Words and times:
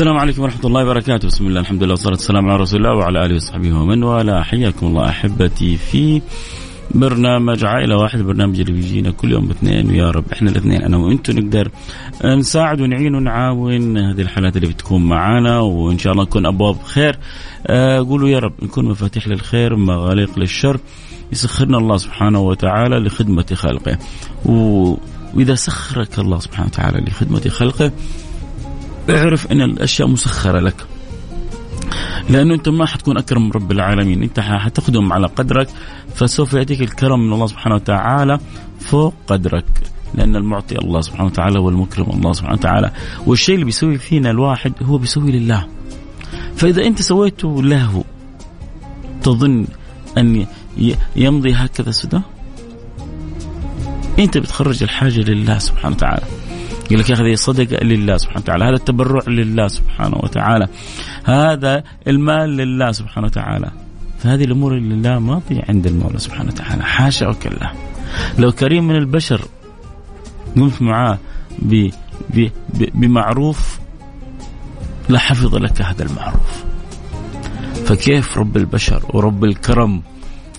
السلام 0.00 0.18
عليكم 0.18 0.42
ورحمة 0.42 0.64
الله 0.64 0.82
وبركاته. 0.84 1.28
بسم 1.28 1.46
الله 1.46 1.60
الحمد 1.60 1.82
لله 1.82 1.92
والصلاة 1.92 2.14
والسلام 2.14 2.48
على 2.48 2.60
رسول 2.60 2.80
الله 2.80 2.96
وعلى 2.96 3.26
آله 3.26 3.34
وصحبه 3.34 3.72
ومن 3.72 4.02
والاه. 4.02 4.42
حياكم 4.42 4.86
الله 4.86 5.08
أحبتي 5.08 5.76
في 5.76 6.22
برنامج 6.94 7.64
عائلة 7.64 7.96
واحدة 7.96 8.22
برنامج 8.22 8.60
اللي 8.60 8.72
بيجينا 8.72 9.10
كل 9.10 9.32
يوم 9.32 9.46
باثنين. 9.46 9.90
ويا 9.90 10.10
رب 10.10 10.24
إحنا 10.32 10.50
الاثنين 10.50 10.82
أنا 10.82 10.96
وأنتم 10.96 11.38
نقدر 11.38 11.70
نساعد 12.24 12.80
ونعين 12.80 13.14
ونعاون. 13.14 13.98
هذه 13.98 14.20
الحالات 14.20 14.56
اللي 14.56 14.68
بتكون 14.68 15.08
معانا 15.08 15.58
وإن 15.58 15.98
شاء 15.98 16.12
الله 16.12 16.24
نكون 16.24 16.46
أبواب 16.46 16.82
خير. 16.82 17.18
آه، 17.66 17.98
قولوا 17.98 18.28
يا 18.28 18.38
رب 18.38 18.52
نكون 18.62 18.84
مفاتيح 18.84 19.28
للخير 19.28 19.76
مغاليق 19.76 20.38
للشر. 20.38 20.80
يسخرنا 21.32 21.78
الله 21.78 21.96
سبحانه 21.96 22.40
وتعالى 22.40 22.98
لخدمة 22.98 23.46
خلقه. 23.54 23.98
و... 24.46 24.94
وإذا 25.34 25.54
سخرك 25.54 26.18
الله 26.18 26.38
سبحانه 26.38 26.66
وتعالى 26.66 26.98
لخدمة 26.98 27.40
خلقه 27.48 27.92
اعرف 29.10 29.52
إن 29.52 29.60
الأشياء 29.60 30.08
مسخرة 30.08 30.60
لك. 30.60 30.86
لأنه 32.28 32.54
أنت 32.54 32.68
ما 32.68 32.86
حتكون 32.86 33.16
أكرم 33.16 33.44
من 33.44 33.52
رب 33.52 33.72
العالمين. 33.72 34.22
أنت 34.22 34.40
حتخدم 34.40 35.12
على 35.12 35.26
قدرك 35.26 35.68
فسوف 36.14 36.52
يأتيك 36.52 36.80
الكرم 36.80 37.26
من 37.26 37.32
الله 37.32 37.46
سبحانه 37.46 37.74
وتعالى 37.74 38.38
فوق 38.80 39.14
قدرك. 39.26 39.64
لأن 40.14 40.36
المعطي 40.36 40.78
الله 40.78 41.00
سبحانه 41.00 41.24
وتعالى 41.24 41.58
والمكرم 41.58 42.10
الله 42.10 42.32
سبحانه 42.32 42.54
وتعالى. 42.54 42.92
والشيء 43.26 43.54
اللي 43.54 43.64
بيسوي 43.64 43.98
فينا 43.98 44.30
الواحد 44.30 44.72
هو 44.82 44.98
بيسوي 44.98 45.32
لله. 45.32 45.66
فإذا 46.56 46.84
أنت 46.86 47.02
سويته 47.02 47.62
له 47.62 48.04
تظن 49.22 49.66
أن 50.18 50.46
يمضي 51.16 51.52
هكذا 51.52 51.90
سدى؟ 51.90 52.20
أنت 54.18 54.38
بتخرج 54.38 54.82
الحاجة 54.82 55.20
لله 55.20 55.58
سبحانه 55.58 55.96
وتعالى. 55.96 56.26
يقول 56.90 57.02
لك 57.02 57.10
يا 57.10 57.14
أخي 57.14 57.36
صدقه 57.36 57.84
لله 57.84 58.16
سبحانه 58.16 58.40
وتعالى 58.40 58.64
هذا 58.64 58.74
التبرع 58.74 59.20
لله 59.28 59.68
سبحانه 59.68 60.16
وتعالى 60.16 60.68
هذا 61.24 61.84
المال 62.06 62.56
لله 62.56 62.92
سبحانه 62.92 63.26
وتعالى. 63.26 63.70
فهذه 64.18 64.44
الأمور 64.44 64.74
لله 64.74 65.18
ماضيه 65.18 65.62
عند 65.68 65.86
المولى 65.86 66.18
سبحانه 66.18 66.50
وتعالى. 66.50 66.84
حاشا 66.84 67.28
وكلا. 67.28 67.72
لو 68.38 68.52
كريم 68.52 68.88
من 68.88 68.96
البشر 68.96 69.40
قمت 70.56 70.82
معاه 70.82 71.18
ب 71.58 71.90
ب 72.34 72.48
بمعروف 72.94 73.78
لحفظ 75.08 75.56
لك 75.56 75.82
هذا 75.82 76.04
المعروف. 76.04 76.64
فكيف 77.84 78.38
رب 78.38 78.56
البشر 78.56 79.02
ورب 79.14 79.44
الكرم 79.44 80.02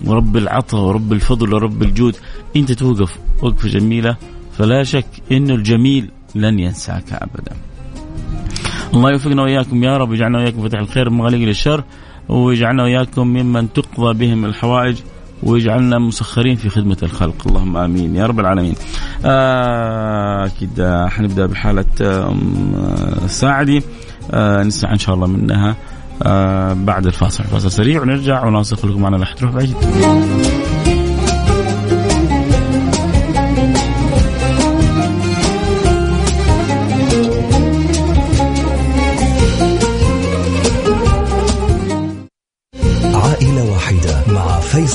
ورب 0.06 0.38
العطاء 0.38 0.82
ورب 0.82 1.14
الفضل 1.14 1.54
ورب 1.54 1.84
الجود؟ 1.84 2.16
أنت 2.56 2.72
توقف 2.72 3.20
وقفة 3.42 3.70
جميلة. 3.70 4.18
فلا 4.58 4.84
شك 4.84 5.06
إنه 5.32 5.54
الجميل 5.54 6.12
لن 6.36 6.60
ينساك 6.60 7.14
أبدا. 7.14 7.56
الله 8.94 9.12
يوفقنا 9.12 9.42
وإياكم 9.42 9.84
يا 9.84 9.98
رب 9.98 10.10
ويجعلنا 10.10 10.38
وإياكم 10.38 10.68
فتح 10.68 10.80
الخير 10.80 11.10
مغاليق 11.10 11.48
للشر 11.48 11.84
ويجعلنا 12.30 12.84
وإياكم 12.84 13.28
ممن 13.28 13.74
تقضى 13.74 14.14
بهم 14.14 14.46
الحوائج 14.46 14.98
ويجعلنا 15.44 16.00
مسخرين 16.00 16.56
في 16.56 16.70
خدمة 16.70 16.98
الخلق. 17.04 17.48
اللهم 17.48 17.78
آمين 17.78 18.16
يا 18.16 18.26
رب 18.26 18.40
العالمين. 18.40 18.76
آه 19.26 20.52
حنبدأ 21.08 21.46
بحالة 21.46 21.86
آه 22.02 22.36
ساعدي. 23.28 23.84
آه 24.32 24.64
نسمع 24.64 24.92
إن 24.92 25.00
شاء 25.00 25.16
الله 25.16 25.28
منها 25.28 25.76
آه 26.24 26.74
بعد 26.74 27.06
الفاصل. 27.06 27.44
فاصل 27.44 27.72
سريع 27.72 28.02
ونرجع 28.02 28.46
ونواصل 28.46 28.90
لكم 28.90 29.02
معنا 29.02 29.16
لا 29.16 29.26
تروح 29.26 29.52
بعيد 29.52 29.76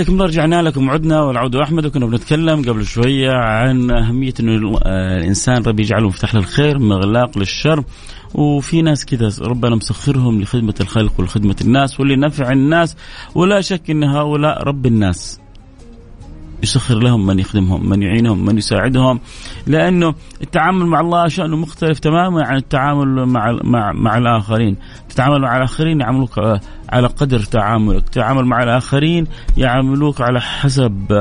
حياكم 0.00 0.22
رجعنا 0.22 0.62
لكم. 0.62 0.88
وعدنا 0.88 1.22
والعود 1.22 1.56
أحمد. 1.56 1.86
وكنا 1.86 2.06
بنتكلم 2.06 2.62
قبل 2.62 2.86
شوية 2.86 3.32
عن 3.32 3.90
أهمية 3.90 4.34
إنه 4.40 4.78
الإنسان 4.86 5.62
ربي 5.62 5.82
يجعله 5.82 6.08
مفتاح 6.08 6.34
للخير 6.34 6.78
مغلاق 6.78 7.38
للشر. 7.38 7.84
وفي 8.34 8.82
ناس 8.82 9.06
كذا 9.06 9.30
ربنا 9.40 9.76
مسخرهم 9.76 10.42
لخدمة 10.42 10.74
الخلق 10.80 11.12
ولخدمة 11.18 11.56
الناس 11.60 12.00
ولنفع 12.00 12.52
الناس. 12.52 12.96
ولا 13.34 13.60
شك 13.60 13.90
إن 13.90 14.04
هؤلاء 14.04 14.62
رب 14.62 14.86
الناس. 14.86 15.40
يسخر 16.62 16.94
لهم 16.94 17.26
من 17.26 17.38
يخدمهم 17.38 17.88
من 17.88 18.02
يعينهم 18.02 18.44
من 18.44 18.58
يساعدهم 18.58 19.20
لأنه 19.66 20.14
التعامل 20.42 20.86
مع 20.86 21.00
الله 21.00 21.28
شأنه 21.28 21.56
مختلف 21.56 21.98
تماما 21.98 22.46
عن 22.46 22.56
التعامل 22.56 23.26
مع 23.26 23.58
مع 23.64 23.92
مع 23.92 24.18
الآخرين. 24.18 24.76
تتعامل 25.08 25.40
مع 25.40 25.56
الآخرين 25.56 26.00
يعاملوك 26.00 26.38
على 26.88 27.06
قدر 27.06 27.40
تعاملك. 27.40 28.08
تتعامل 28.08 28.44
مع 28.44 28.62
الآخرين 28.62 29.26
يعاملوك 29.56 30.20
على 30.20 30.40
حسب 30.40 31.12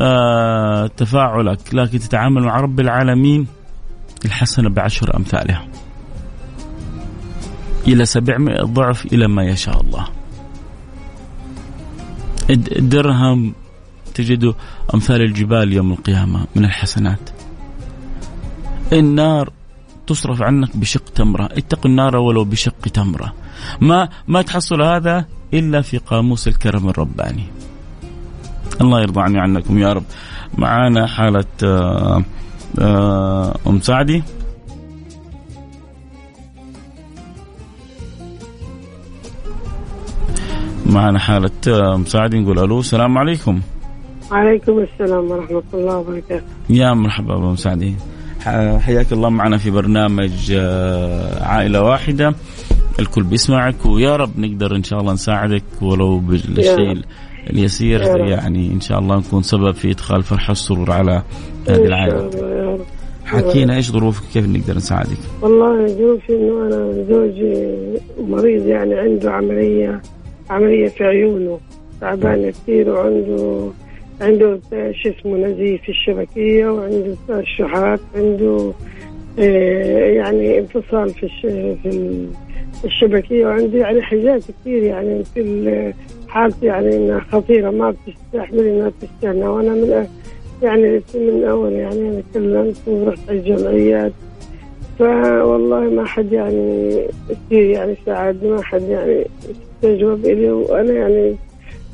آه، 0.00 0.86
تفاعلك. 0.86 1.74
لكن 1.74 1.98
تتعامل 1.98 2.42
مع 2.42 2.60
رب 2.60 2.80
العالمين 2.80 3.46
الحسنه 4.24 4.68
بعشر 4.70 5.16
أمثالها. 5.16 5.68
إلى 7.86 8.04
سبعمائة 8.04 8.62
ضعف 8.62 9.06
إلى 9.06 9.28
ما 9.28 9.44
يشاء 9.44 9.80
الله. 9.80 10.08
الدرهم 12.50 13.54
تجدوا 14.18 14.52
أمثال 14.94 15.20
الجبال 15.20 15.72
يوم 15.72 15.92
القيامة 15.92 16.46
من 16.56 16.64
الحسنات. 16.64 17.30
النار 18.92 19.52
تصرف 20.06 20.42
عنك 20.42 20.76
بشق 20.76 21.04
تمرة. 21.14 21.44
اتق 21.44 21.86
النار 21.86 22.16
ولو 22.16 22.44
بشق 22.44 22.88
تمرة. 22.94 23.34
ما, 23.80 24.08
ما 24.28 24.42
تحصل 24.42 24.82
هذا 24.82 25.24
إلا 25.54 25.80
في 25.80 25.98
قاموس 25.98 26.48
الكرم 26.48 26.88
الرباني. 26.88 27.46
الله 28.80 29.00
يرضى 29.00 29.20
عني 29.20 29.40
عنكم 29.40 29.78
يا 29.78 29.92
رب. 29.92 30.04
معانا 30.58 31.06
حالة 31.06 31.44
آه، 31.64 32.24
آه، 32.78 33.58
أم 33.66 33.80
سعدي. 33.80 34.22
معنا 40.86 41.18
حالة 41.18 41.50
آه، 41.68 41.96
مساعد 41.96 42.34
نقول 42.34 42.58
ألو 42.58 42.80
السلام 42.80 43.18
عليكم. 43.18 43.60
وعليكم 44.32 44.78
السلام 44.78 45.30
ورحمة 45.30 45.62
الله 45.74 45.98
وبركاته. 45.98 46.44
يا 46.70 46.94
مرحبا 46.94 47.34
أبو 47.34 47.50
مساعدين 47.50 47.96
حياك 48.78 49.12
الله 49.12 49.30
معنا 49.30 49.58
في 49.58 49.70
برنامج 49.70 50.52
آه، 50.56 51.44
عائلة 51.44 51.82
واحدة. 51.82 52.34
الكل 53.00 53.22
بيسمعك 53.22 53.86
ويا 53.86 54.16
رب 54.16 54.38
نقدر 54.38 54.76
إن 54.76 54.82
شاء 54.82 55.00
الله 55.00 55.12
نساعدك 55.12 55.62
ولو 55.82 56.18
بالشيء 56.18 57.02
اليسير. 57.50 58.00
يعني 58.28 58.72
إن 58.72 58.80
شاء 58.80 58.98
الله 58.98 59.16
نكون 59.16 59.42
سبب 59.42 59.70
في 59.74 59.90
إدخال 59.90 60.22
فرحة 60.22 60.52
السرور 60.52 60.90
على 60.90 61.22
هذه 61.68 61.84
العائلة. 61.84 62.78
حكينا 63.24 63.76
إيش 63.76 63.90
ظروفك 63.90 64.22
كيف 64.32 64.48
نقدر 64.48 64.76
نساعدك؟ 64.76 65.18
والله 65.42 65.86
ظروفي 65.86 66.32
إنه 66.32 66.66
أنا 66.66 66.92
زوجي 67.10 67.76
مريض 68.28 68.66
يعني 68.66 68.94
عنده 68.94 69.32
عملية 69.32 70.02
عملية 70.50 70.88
في 70.88 71.04
عيونه 71.04 71.58
تعبان 72.00 72.50
كثير 72.50 72.90
وعنده 72.90 73.70
عنده 74.20 74.58
شو 74.70 75.08
اسمه 75.08 75.36
نزيف 75.36 75.88
الشبكية 75.88 76.68
وعنده 76.68 77.14
ترشحات 77.28 78.00
عنده 78.14 78.72
آه، 79.38 80.08
يعني 80.10 80.58
انفصال 80.58 81.10
في 81.10 81.28
في 81.82 82.84
الشبكية 82.84 83.46
وعنده 83.46 83.78
يعني 83.78 84.02
حاجات 84.02 84.42
كثير 84.42 84.82
يعني 84.82 85.24
في 85.24 85.92
حالتي 86.28 86.66
يعني 86.66 86.96
إنها 86.96 87.20
خطيرة 87.20 87.70
ما 87.70 87.90
بتستحمل 87.90 88.60
انها 88.60 88.92
تستنى 89.00 89.48
وأنا 89.48 89.70
من 89.70 90.06
يعني 90.62 91.02
من 91.14 91.44
أول 91.44 91.72
يعني 91.72 92.08
أنا 92.08 92.22
كلمت 92.34 92.76
ورحت 92.86 93.30
الجمعيات. 93.30 94.12
فوالله 94.98 95.80
ما 95.80 96.04
حد 96.04 96.32
يعني 96.32 97.02
كثير 97.28 97.64
يعني 97.70 97.96
ساعدني 98.06 98.50
ما 98.50 98.62
حد 98.62 98.82
يعني 98.82 99.26
استجوب 99.50 100.24
إلي 100.26 100.50
وأنا 100.50 100.92
يعني 100.92 101.36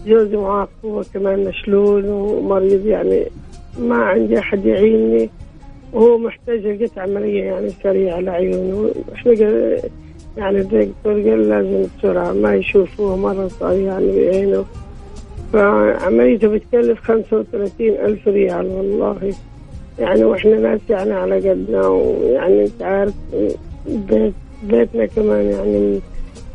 جوزي 0.06 0.36
معاق 0.36 0.68
هو 0.84 1.02
كمان 1.14 1.44
مشلول 1.44 2.06
ومريض 2.06 2.86
يعني 2.86 3.24
ما 3.78 3.96
عندي 3.96 4.38
أحد 4.38 4.66
يعيني. 4.66 5.30
وهو 5.92 6.18
محتاج 6.18 6.66
لقيت 6.66 6.98
عملية 6.98 7.44
يعني 7.44 7.68
سريعة 7.82 8.20
لعيونه. 8.20 8.90
إحنا 9.14 9.32
يعني 10.36 10.58
الدكتور 10.58 11.12
قال 11.12 11.48
لازم 11.48 11.86
بسرعة 11.98 12.32
ما 12.32 12.54
يشوفوه 12.54 13.16
مرة 13.16 13.48
صار 13.48 13.72
يعني 13.72 14.06
بعينه. 14.16 14.64
فعمليته 15.52 16.48
بتكلف 16.48 17.00
خمسة 17.00 17.36
وثلاثين 17.36 17.94
ألف 17.94 18.28
ريال 18.28 18.66
والله. 18.66 19.32
يعني 19.98 20.24
وإحنا 20.24 20.58
ناس 20.58 20.80
يعني 20.90 21.12
على 21.12 21.50
قدنا 21.50 21.86
ويعني 21.86 22.64
أنت 22.64 22.82
عارف 22.82 23.14
بيت 23.86 24.32
بيتنا 24.62 25.06
كمان 25.06 25.44
يعني 25.44 26.00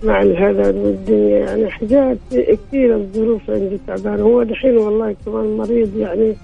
مع 0.04 0.22
الهدد 0.22 0.76
والدنيا. 0.76 1.40
يعني 1.40 1.68
حاجات 1.70 2.18
كثيرة 2.32 2.96
الظروف 2.96 3.50
عندي 3.50 3.80
تعبانة. 3.88 4.24
هو 4.24 4.44
دحين 4.44 4.78
والله 4.78 5.16
كمان 5.26 5.58
مريض 5.58 5.98
يعني 5.98 6.36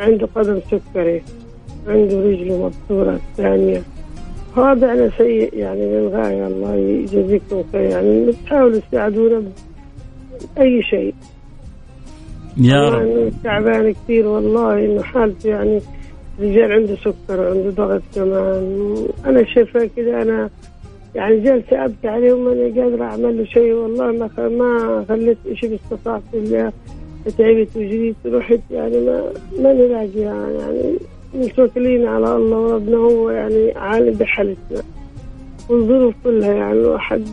عنده 0.00 0.28
قدم 0.34 0.60
سكري 0.70 1.22
عنده 1.88 2.20
رجله 2.20 2.66
مبتورة 2.66 3.14
الثانية. 3.14 3.82
وضعنا 4.56 5.10
سيء 5.18 5.54
يعني 5.54 5.86
للغاية 5.86 6.46
الله 6.46 6.74
يجزيكم 6.74 7.64
خير. 7.72 7.80
يعني 7.80 8.26
بتحاولوا 8.26 8.80
تساعدونا 8.80 9.42
بأي 10.56 10.82
شيء. 10.82 11.14
يا 12.56 12.88
رب. 12.88 13.32
تعبان 13.44 13.92
كثير 13.92 14.26
والله 14.26 14.84
إنه 14.84 15.02
حالته 15.02 15.48
يعني 15.48 15.80
رجال 16.40 16.72
عنده 16.72 16.96
سكر 16.96 17.40
وعنده 17.40 17.70
ضغط 17.70 18.02
كمان. 18.14 18.96
أنا 19.26 19.44
شايفه 19.44 19.90
كذا 19.96 20.22
أنا 20.22 20.50
يعني 21.14 21.40
جالسة 21.40 21.84
أبكي 21.84 22.08
عليهم 22.08 22.44
ماني 22.44 22.80
قادرة 22.80 23.04
أعمل 23.04 23.38
له 23.38 23.44
شيء. 23.44 23.72
والله 23.72 24.12
ما 24.12 24.48
ما 24.48 25.04
خليت 25.08 25.38
شيء 25.52 25.70
باستطاعتي 25.70 26.24
الله 26.34 26.72
تعبت 27.38 27.68
وجريت 27.76 28.16
رحت 28.26 28.60
يعني 28.70 29.00
ما 29.00 29.32
ما 29.58 29.72
نلاقي 29.72 30.20
يعني 30.20 30.94
متوكلين 31.34 32.06
على 32.06 32.36
الله 32.36 32.58
وربنا. 32.58 32.96
هو 32.96 33.30
يعني 33.30 33.72
عالم 33.72 34.14
بحالتنا. 34.14 34.82
والظروف 35.70 36.14
كلها. 36.24 36.52
يعني 36.52 36.72
الواحد 36.72 37.24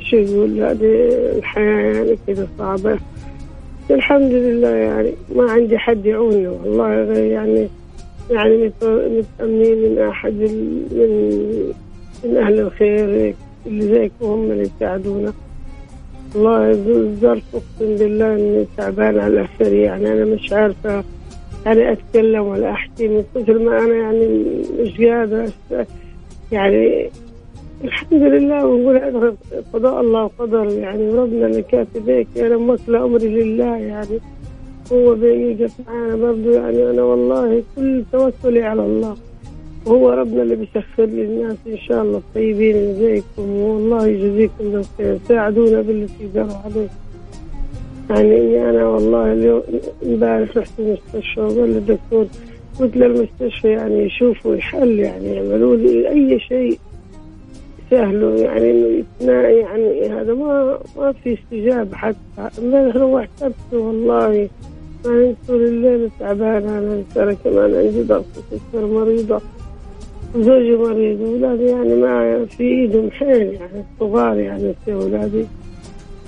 شو 0.00 0.16
يقول؟ 0.16 0.60
هذه 0.62 1.08
الحياة 1.38 1.92
يعني 1.94 2.18
كذا 2.26 2.48
صعبة. 2.58 2.98
الحمد 3.90 4.32
لله. 4.32 4.68
يعني 4.68 5.12
ما 5.36 5.50
عندي 5.50 5.78
حد 5.78 6.06
يعوني. 6.06 6.48
والله 6.48 6.88
يعني 7.18 7.68
يعني 8.30 8.72
متأمنين 8.82 9.78
من 9.78 9.98
أحد 9.98 10.32
من 10.32 11.72
من 12.24 12.36
أهل 12.36 12.60
الخير 12.60 13.34
اللي 13.66 13.82
زيك 13.82 14.12
هم 14.22 14.50
اللي 14.50 14.62
يساعدونا. 14.76 15.32
والله 16.34 16.70
الظرف 16.70 17.42
أقسم 17.54 17.96
بالله 17.96 18.34
إني 18.34 18.66
تعبان 18.76 19.18
على 19.18 19.26
الآخر. 19.26 19.72
يعني 19.72 20.12
أنا 20.12 20.24
مش 20.24 20.52
عارفة 20.52 21.04
يعني 21.66 21.92
أتكلم 21.92 22.46
ولا 22.46 22.70
أحكي 22.70 23.08
من 23.08 23.24
كثر 23.34 23.58
ما 23.58 23.78
أنا 23.78 23.94
يعني 23.94 24.26
مش 24.80 25.00
قادرة 25.00 25.52
يعني 26.52 27.10
الحمد 27.84 28.22
لله 28.22 28.66
ونقول 28.66 29.34
قضاء 29.72 30.00
الله 30.00 30.24
وقدر. 30.24 30.68
يعني 30.78 31.10
ربنا 31.10 31.46
اللي 31.46 31.62
كاتب 31.62 32.08
هيك 32.08 32.28
أنا 32.36 32.56
موكلة 32.56 33.04
أمري 33.04 33.28
لله. 33.28 33.76
يعني 33.76 34.18
هو 34.92 35.14
بيقف 35.14 35.72
معانا 35.88 36.16
برضه 36.16 36.54
يعني 36.54 36.90
أنا 36.90 37.02
والله 37.02 37.62
كل 37.76 38.02
توكلي 38.12 38.62
على 38.62 38.82
الله. 38.82 39.16
وهو 39.86 40.10
ربنا 40.10 40.42
اللي 40.42 40.56
بيسخر 40.56 41.04
لي 41.04 41.24
الناس 41.24 41.56
إن 41.66 41.78
شاء 41.78 42.02
الله 42.02 42.18
الطيبين 42.18 42.94
زيكم. 42.94 43.50
والله 43.50 44.06
يجزيكم 44.06 44.70
بالخير 44.72 45.18
ساعدونا 45.28 45.80
باللي 45.80 46.06
تقدروا 46.06 46.56
عليه 46.64 46.88
يعني 48.10 48.70
أنا 48.70 48.86
والله 48.86 49.32
اليوم 49.32 49.62
امبارح 50.06 50.56
رحت 50.56 50.70
المستشفى 50.78 51.40
وقال 51.40 51.76
الدكتور 51.76 52.26
قلت 52.80 52.96
للمستشفى 52.96 53.68
يعني 53.68 54.04
يشوفوا 54.04 54.54
الحل 54.54 54.98
يعني 54.98 55.26
يعملوا 55.34 55.76
لي 55.76 56.08
أي 56.08 56.40
شيء 56.40 56.78
سهله 57.90 58.36
يعني 58.36 58.70
إنه 59.22 59.32
يعني 59.32 60.08
هذا 60.08 60.34
ما 60.34 60.78
ما 60.96 61.12
في 61.12 61.34
استجابة 61.38 61.96
حتى. 61.96 62.16
امبارح 62.58 62.96
روحت 62.96 63.28
ابكي 63.42 63.76
والله 63.76 64.48
انت 65.06 65.36
طول 65.48 65.62
الليل 65.62 66.10
تعبانة 66.20 66.78
أنا 66.78 67.02
ترى 67.14 67.36
كمان 67.44 67.74
عندي 67.74 68.02
ضغط 68.02 68.24
سكر 68.50 68.86
مريضة. 68.86 69.40
زوجي 70.36 70.76
مريض 70.76 71.20
وولادي 71.20 71.64
يعني 71.64 71.94
ما 71.94 72.44
في 72.46 72.62
إيدهم 72.62 73.10
حيل 73.10 73.42
يعني 73.42 73.84
صغار 74.00 74.36
يعني 74.38 74.74
في 74.84 74.92
اولادي 74.92 75.44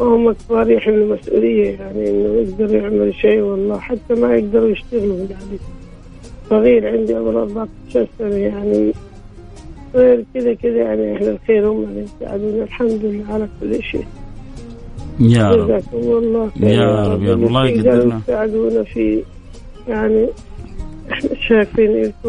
وهم 0.00 0.32
كبار 0.32 0.70
يحملوا 0.70 1.04
المسؤولية 1.16 1.70
يعني 1.70 2.10
إنه 2.10 2.34
يقدروا 2.34 2.82
يعملوا 2.82 3.10
شيء 3.12 3.40
والله 3.40 3.78
حتى 3.78 4.14
ما 4.14 4.36
يقدروا 4.36 4.68
يشتغلوا 4.68 5.16
يعني 5.16 5.58
صغير 6.50 6.88
عندي 6.98 7.14
عمره 7.14 7.42
14 7.42 8.06
سنة 8.18 8.36
يعني 8.36 8.92
غير 9.94 10.24
كذا 10.34 10.54
كذا 10.54 10.76
يعني 10.76 11.16
أهل 11.16 11.28
الخير 11.28 11.68
هم 11.68 11.84
اللي 11.84 12.04
يساعدونا 12.04 12.62
الحمد 12.64 13.00
لله 13.04 13.24
على 13.34 13.48
كل 13.60 13.82
شيء. 13.82 14.04
يا 15.20 15.50
رب. 15.50 15.82
الله 15.94 16.50
يا 16.60 17.08
رب 17.08 17.22
يا 17.22 17.32
رب. 17.34 17.42
الله 17.44 17.66
يقدرنا. 17.68 18.20
يساعدونا 18.24 18.82
في 18.82 19.22
يعني 19.88 20.26
شايفين 21.48 22.02
لكم 22.02 22.28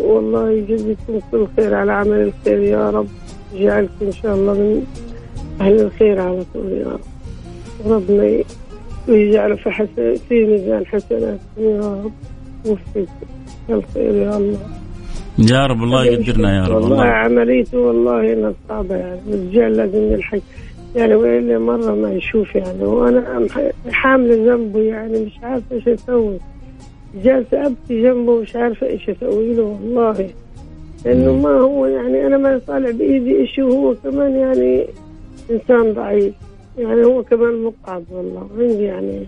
والله 0.00 0.50
يجزيكم 0.50 1.20
كل 1.32 1.46
خير 1.56 1.74
على 1.74 1.92
عمل 1.92 2.12
الخير. 2.12 2.62
يا 2.62 2.90
رب 2.90 3.06
يجعلكم 3.54 4.06
إن 4.06 4.12
شاء 4.12 4.34
الله 4.34 4.52
من 4.52 4.84
أهل 5.60 5.80
الخير 5.80 6.20
على 6.20 6.44
طول 6.54 6.72
يا 6.72 6.86
رب. 6.86 7.00
ربنا 7.92 8.42
ويجعل 9.08 9.58
في 9.58 9.70
حسن 9.70 10.14
في 10.28 10.44
ميزان 10.44 10.86
حسناتكم 10.86 11.40
يا 11.58 11.80
رب 11.80 12.12
وفقكم 12.66 13.06
الخير 13.70 14.14
يا 14.14 14.36
الله. 14.36 14.58
يا 15.38 15.66
رب 15.66 15.82
الله 15.82 16.04
يقدرنا 16.04 16.56
يا 16.56 16.62
رب. 16.68 16.74
والله 16.74 16.92
الله. 16.92 17.04
عمليته 17.04 17.78
والله 17.78 18.32
انها 18.32 18.52
صعبه 18.68 18.96
يعني. 18.96 19.20
الرجال 19.28 19.76
لازم 19.76 20.12
يلحق. 20.12 20.38
يعني 20.96 21.14
وين 21.14 21.58
مرة 21.58 21.94
ما 21.94 22.12
يشوف 22.12 22.54
يعني. 22.54 22.84
وأنا 22.84 23.46
حاملة 23.90 24.54
ذنبه 24.54 24.80
يعني. 24.80 25.20
مش 25.24 25.32
عارفة 25.42 25.76
إيش 25.76 25.88
أسوي 25.88 26.38
جالسة 27.24 27.66
أبكي 27.66 28.02
جنبه 28.02 28.40
مش 28.40 28.56
عارفة 28.56 28.86
إيش 28.86 29.10
أسوي 29.10 29.54
له 29.54 29.62
والله. 29.62 30.30
لأنه 31.04 31.32
ما 31.32 31.50
هو 31.50 31.86
يعني 31.86 32.26
أنا 32.26 32.36
ما 32.36 32.60
طالع 32.66 32.90
بإيدي 32.90 33.44
إشي 33.44 33.62
وهو 33.62 33.94
كمان 33.94 34.36
يعني 34.36 34.86
إنسان 35.50 35.92
ضعيف. 35.92 36.34
يعني 36.78 37.04
هو 37.04 37.22
كمان 37.22 37.62
مقعد 37.62 38.04
والله 38.10 38.48
عندي 38.58 38.82
يعني 38.82 39.26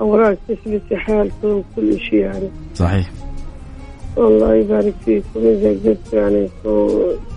أوراق 0.00 0.38
تثبت 0.48 0.94
حالته 0.94 1.48
وكل 1.54 2.00
شيء 2.00 2.18
يعني. 2.18 2.48
صحيح. 2.74 3.10
الله 4.18 4.54
يبارك 4.54 4.94
فيكم 5.04 5.24
إذا 5.36 5.70
قدرت 5.70 6.12
يعني 6.12 6.48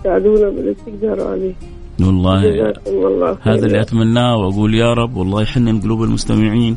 تساعدونا 0.00 0.48
باللي 0.50 0.74
تقدروا 0.74 1.30
عليه. 1.30 1.52
والله 2.00 3.38
هذا 3.42 3.66
اللي 3.66 3.80
أتمناه 3.80 4.36
وأقول 4.36 4.74
يا 4.74 4.92
رب 4.92 5.16
والله 5.16 5.42
يحنن 5.42 5.80
قلوب 5.80 6.02
المستمعين 6.02 6.76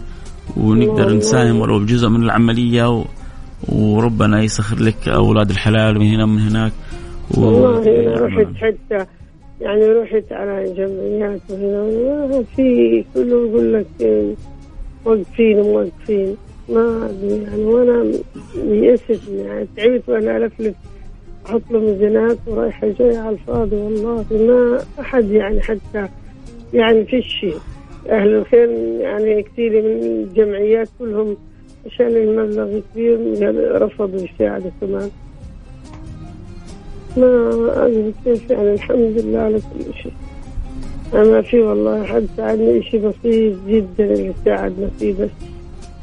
ونقدر 0.58 1.14
نساهم 1.14 1.62
ولو 1.62 1.80
بجزء 1.80 2.10
من 2.10 2.24
العملية 2.24 2.98
و... 2.98 3.06
وربنا 3.70 4.44
يسخر 4.44 4.80
لك 4.80 5.08
أولاد 5.08 5.50
الحلال 5.50 6.00
من 6.00 6.06
هنا 6.06 6.24
ومن 6.24 6.40
هناك. 6.40 6.72
و... 7.38 7.42
والله 7.42 8.14
رحت 8.20 8.56
حتى 8.56 9.06
يعني 9.62 9.86
رحت 9.86 10.32
على 10.32 10.74
جمعيات 10.78 11.42
وهنا 11.50 12.44
في 12.56 13.04
كله 13.14 13.48
يقول 13.48 13.74
لك 13.74 13.88
موقفين 15.06 15.62
موقفين 15.62 16.36
ما 16.70 17.10
يعني 17.24 17.64
وأنا 17.64 18.12
يئست 18.56 19.22
يعني 19.30 19.68
تعبت 19.78 20.10
وأنا 20.10 20.38
الفلف 20.38 20.76
أحط 21.46 21.62
له 21.72 21.80
ميزانات 21.80 22.38
ورايحة 22.48 22.88
جاية 22.88 23.18
على 23.18 23.30
الفاضي 23.30 23.76
والله 23.76 24.26
ما 24.32 24.84
أحد 25.00 25.32
يعني 25.32 25.62
حتى 25.62 26.08
يعني 26.74 27.06
في 27.06 27.22
شيء 27.22 27.58
أهل 28.10 28.36
الخير 28.36 28.70
يعني 29.00 29.44
كثير 29.44 29.72
من 29.82 30.04
الجمعيات 30.04 30.90
كلهم 31.00 31.38
عشان 31.86 32.08
المبلغ 32.08 32.80
كبير 32.94 33.18
رفضوا 33.82 34.20
يساعدوا 34.20 34.72
كمان. 34.82 35.10
ما 37.18 37.86
أدري 37.86 38.14
كيف 38.26 38.50
يعني 38.50 38.74
الحمد 38.74 39.14
لله 39.18 39.40
على 39.40 39.58
كل 39.58 39.94
شيء. 40.04 40.14
أنا 41.14 41.42
في 41.42 41.60
والله 41.60 42.04
حد 42.04 42.28
ساعدني 42.38 42.84
شيء 42.84 43.00
بسيط 43.00 43.56
جدا 43.68 44.04
اللي 44.14 44.34
ساعدنا 44.46 44.90
فيه 45.00 45.14
بس 45.14 45.30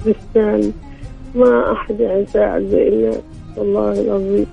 بستان 0.07 0.73
ما 1.35 1.73
أحد 1.73 2.01
يعني 2.01 2.27
ساعد 2.27 2.75
الناس 2.75 3.19
والله 3.57 4.01
العظيم. 4.01 4.47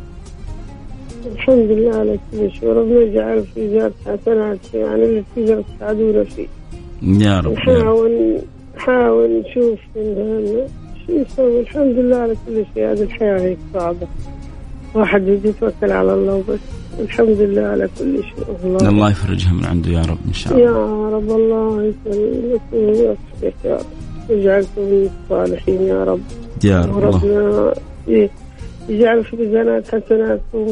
الحمد 1.34 1.72
لله 1.72 1.96
على 1.96 2.20
كل 2.32 2.52
شيء 2.52 2.70
وربنا 2.70 3.00
يجعل 3.02 3.44
في 3.44 3.70
زاد 3.70 3.94
حسنات 4.06 4.74
يعني 4.74 5.04
اللي 5.04 5.24
تقدر 5.36 5.62
تساعدونا 5.62 6.24
فيه. 6.24 6.48
يا 7.02 7.40
رب 7.40 7.54
نحاول 7.54 8.38
نحاول 8.78 9.30
نشوف 9.40 9.80
شو 11.06 11.14
يسوي؟ 11.14 11.60
الحمد 11.60 11.96
لله 11.96 12.18
على 12.18 12.36
كل 12.48 12.66
شيء. 12.74 12.92
هذه 12.92 13.02
الحياة 13.02 13.40
هيك 13.40 13.58
صعبة. 13.74 14.08
واحد 14.96 15.22
بده 15.22 15.50
يتوكل 15.50 15.92
على 15.92 16.14
الله 16.14 16.36
وبس 16.36 16.60
الحمد 17.00 17.38
لله 17.40 17.62
على 17.62 17.90
كل 18.00 18.24
شيء. 18.24 18.46
الله, 18.66 18.90
الله 18.90 19.12
يفرجها 19.12 19.54
من 19.54 19.66
عنده 19.66 19.92
يا 19.92 20.02
رب 20.02 20.18
إن 20.28 20.34
شاء 20.34 20.54
الله. 20.54 20.66
يا 20.66 21.10
رب 21.16 21.30
الله 21.32 21.84
يسلمك 21.84 22.62
ويوفقك 22.74 23.54
يا 23.66 23.76
رب. 23.76 23.86
ويجعلكم 24.30 24.82
من 24.82 25.10
الصالحين 25.24 25.82
يا 25.82 26.04
رب. 26.04 26.20
يا 26.64 26.82
رب 26.82 26.96
وربنا 26.96 27.74
يجعل 28.90 29.24
في 29.24 29.36
ميزانات 29.36 29.88
حسناتكم 29.88 30.68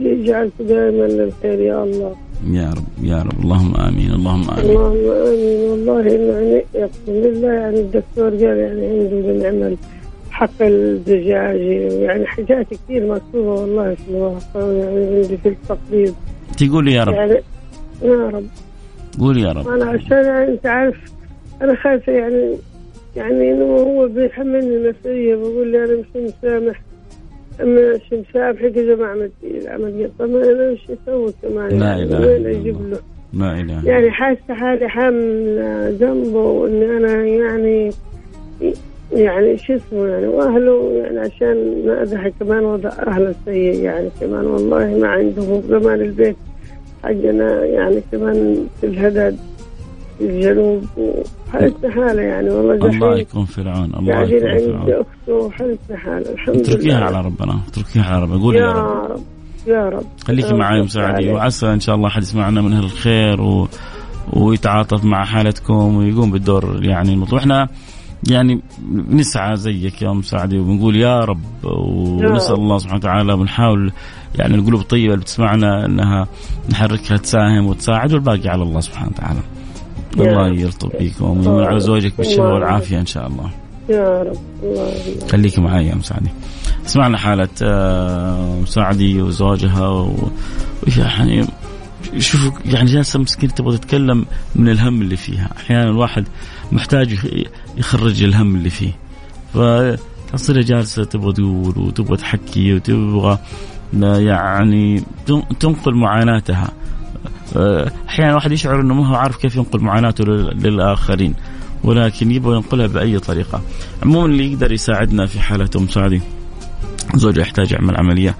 ويجعلكم 0.00 0.64
دائما 0.64 1.04
للخير 1.04 1.60
يا 1.60 1.84
الله. 1.84 2.14
يا 2.50 2.70
رب 2.70 3.04
يا 3.04 3.22
رب. 3.22 3.40
اللهم 3.40 3.74
آمين 3.76 4.10
اللهم 4.10 4.50
آمين. 4.50 4.64
اللهم 4.70 5.10
آمين. 5.10 5.70
والله 5.70 6.00
يعني 6.02 6.64
يقسم 6.74 7.06
بالله 7.06 7.52
يعني 7.52 7.80
الدكتور 7.80 8.28
قال 8.30 8.40
يعني 8.40 8.86
عنده 8.86 9.32
بنعمل 9.32 9.76
حق 10.30 10.62
الدجاج 10.62 11.60
يعني 12.00 12.26
حاجات 12.26 12.66
كثير 12.70 13.06
مكتوبة 13.14 13.60
والله 13.60 13.94
في 13.94 14.08
الواقع 14.10 14.72
يعني 14.72 15.16
عندي 15.16 15.36
في 15.36 15.48
التقرير 15.48 16.12
تقول 16.58 16.88
يا 16.88 17.04
رب. 17.04 17.14
يعني 17.14 17.40
يا 18.02 18.28
رب. 18.28 18.46
قول 19.20 19.38
يا 19.38 19.52
رب. 19.52 19.68
أنا 19.68 19.84
عشان 19.84 20.24
يعني 20.24 20.52
أنت 20.52 20.66
عارف 20.66 20.96
أنا 21.62 21.74
خايفة 21.76 22.12
يعني 22.12 22.56
يعني 23.16 23.52
إنه 23.52 23.64
هو 23.64 24.08
بيحملني 24.08 24.88
مسؤولية 24.90 25.36
بقول 25.36 25.72
لي 25.72 25.84
أنا 25.84 25.94
مش 25.96 26.06
مسامح 26.16 26.80
أما 27.60 27.94
مش 27.94 28.12
مسامحك 28.12 28.78
إذا 28.78 28.96
ما 28.96 29.06
عملت 29.06 29.32
العملية 29.44 30.10
طب 30.18 30.36
أنا 30.36 30.72
مش 30.72 30.80
أسوي 30.90 31.32
كمان؟ 31.42 31.78
لا 31.78 31.96
إله 31.96 32.36
إلا 32.36 32.50
أجيب 32.50 32.76
الله. 32.76 32.90
له؟ 32.90 32.98
لا 33.32 33.60
إله 33.60 33.86
يعني 33.88 34.10
حاسة 34.10 34.54
حالي 34.54 34.88
حامل 34.88 35.58
ذنبه 36.00 36.38
وإني 36.38 36.84
أنا 36.96 37.24
يعني 37.24 37.90
يعني 39.12 39.58
شو 39.58 39.72
اسمه 39.74 40.06
يعني 40.06 40.26
وأهله 40.26 40.92
يعني 41.02 41.18
عشان 41.18 41.82
ما 41.86 42.02
ادري 42.02 42.32
كمان 42.40 42.64
وضع 42.64 42.88
أهله 42.88 43.34
سيء 43.44 43.80
يعني 43.82 44.08
كمان. 44.20 44.46
والله 44.46 44.98
ما 44.98 45.08
عندهم 45.08 45.62
كمان 45.68 46.00
البيت 46.00 46.36
حقنا 47.04 47.64
يعني 47.64 48.00
كمان 48.12 48.66
في 48.80 48.86
الهدد 48.86 49.36
في 50.18 50.24
الجنوب. 50.24 50.84
وحالتنا 51.48 51.90
حالة 51.90 52.22
يعني 52.22 52.50
والله 52.50 52.74
الله 52.74 53.18
يكون 53.18 53.44
في 53.44 53.58
العون 53.58 53.92
الله 53.98 54.22
يكون 54.22 54.38
في 54.58 54.66
العون. 54.66 55.04
وحالتنا 55.28 55.96
حالة 55.96 56.32
الحمد 56.32 56.56
اتركيها 56.56 56.96
لله 56.96 57.06
على 57.06 57.20
ربنا 57.26 57.60
اتركيها 57.68 58.04
على 58.04 58.22
ربنا 58.22 58.42
قولي 58.42 58.58
يا 58.58 58.64
يا 58.64 58.72
رب 58.72 59.10
رب 59.10 59.20
يا 59.66 59.88
رب 59.88 60.04
خليكي 60.26 60.54
معي 60.54 60.82
مساعدي. 60.82 61.28
وعسى 61.28 61.66
إن 61.72 61.80
شاء 61.80 61.94
الله 61.94 62.08
أحد 62.08 62.22
يسمعنا 62.22 62.60
من 62.62 62.72
أهل 62.72 62.84
الخير 62.84 63.40
و... 63.40 63.68
ويتعاطف 64.32 65.04
مع 65.04 65.24
حالتكم 65.24 65.96
ويقوم 65.96 66.30
بالدور 66.30 66.84
يعني 66.84 67.12
المطلوب 67.12 67.40
إحنا 67.40 67.68
يعني 68.30 68.60
نسعى 69.08 69.56
زيك 69.56 70.02
يا 70.02 70.12
مساعدي 70.12 70.58
وبنقول 70.58 70.96
يا 70.96 71.20
رب 71.20 71.40
ونسأل 71.64 72.54
الله 72.54 72.78
سبحانه 72.78 72.98
وتعالى 72.98 73.36
بنحاول 73.36 73.92
يعني 74.34 74.54
القلوب 74.54 74.80
الطيبة 74.80 75.12
اللي 75.12 75.24
بتسمعنا 75.24 75.86
إنها 75.86 76.26
نحركها 76.70 77.16
تساهم 77.16 77.66
وتساعد 77.66 78.12
والباقي 78.12 78.48
على 78.48 78.62
الله 78.62 78.80
سبحانه 78.80 79.10
وتعالى. 79.10 79.40
الله. 80.16 80.48
يلطف 80.48 80.88
بكم 81.00 81.46
ويمن 81.46 81.64
على 81.64 81.80
زوجك 81.80 82.16
بالشفاء. 82.18 82.54
والعافية 82.54 83.00
إن 83.00 83.06
شاء 83.06 83.26
الله. 83.26 83.50
يا 83.88 84.22
رب. 84.22 84.38
خليكي 85.30 85.60
معي 85.60 85.86
يا 85.86 85.94
مساعدي 85.94 86.28
سمعنا 86.86 87.18
حالة 87.18 87.48
آه، 87.62 88.60
مساعدي 88.62 89.22
وزوجها 89.22 89.88
و- 89.88 90.28
ويعني 90.86 91.46
شوفوا 92.18 92.50
يعني 92.64 92.90
جالسة 92.90 93.18
مسكينة 93.18 93.52
تبغى 93.52 93.78
تتكلم 93.78 94.26
من 94.54 94.68
الهم 94.68 95.02
اللي 95.02 95.16
فيها. 95.16 95.50
أحيانا 95.56 95.90
الواحد 95.90 96.24
محتاج 96.72 97.12
يخ- 97.12 97.48
يخرج 97.76 98.22
الهم 98.22 98.54
اللي 98.56 98.70
فيه. 98.70 98.92
فتصير 99.54 100.60
جالسة 100.60 101.04
تبغى 101.04 101.32
تقول 101.32 101.74
وتبغى 101.78 102.16
تحكي 102.16 102.74
وتبغى 102.74 103.38
يعني 104.02 105.02
تن- 105.26 105.42
تنقل 105.60 105.94
معاناتها. 105.94 106.68
آه، 107.56 107.92
أحيانا 108.08 108.30
الواحد 108.30 108.52
يشعر 108.52 108.80
إنه 108.80 108.94
ما 108.94 109.08
هو 109.08 109.14
عارف 109.14 109.36
كيف 109.36 109.56
ينقل 109.56 109.80
معاناته 109.80 110.24
لل- 110.24 110.62
للآخرين. 110.62 111.34
ولكن 111.84 112.30
يبغى 112.30 112.56
ينقلها 112.56 112.86
بأي 112.86 113.18
طريقة. 113.18 113.62
عموما 114.02 114.26
اللي 114.26 114.52
يقدر 114.52 114.72
يساعدنا 114.72 115.26
في 115.26 115.40
حالة 115.40 115.70
أم 115.76 115.88
سعدي 115.88 116.22
زوجها 117.14 117.42
يحتاج 117.42 117.72
يعمل 117.72 117.96
عملية 117.96 118.34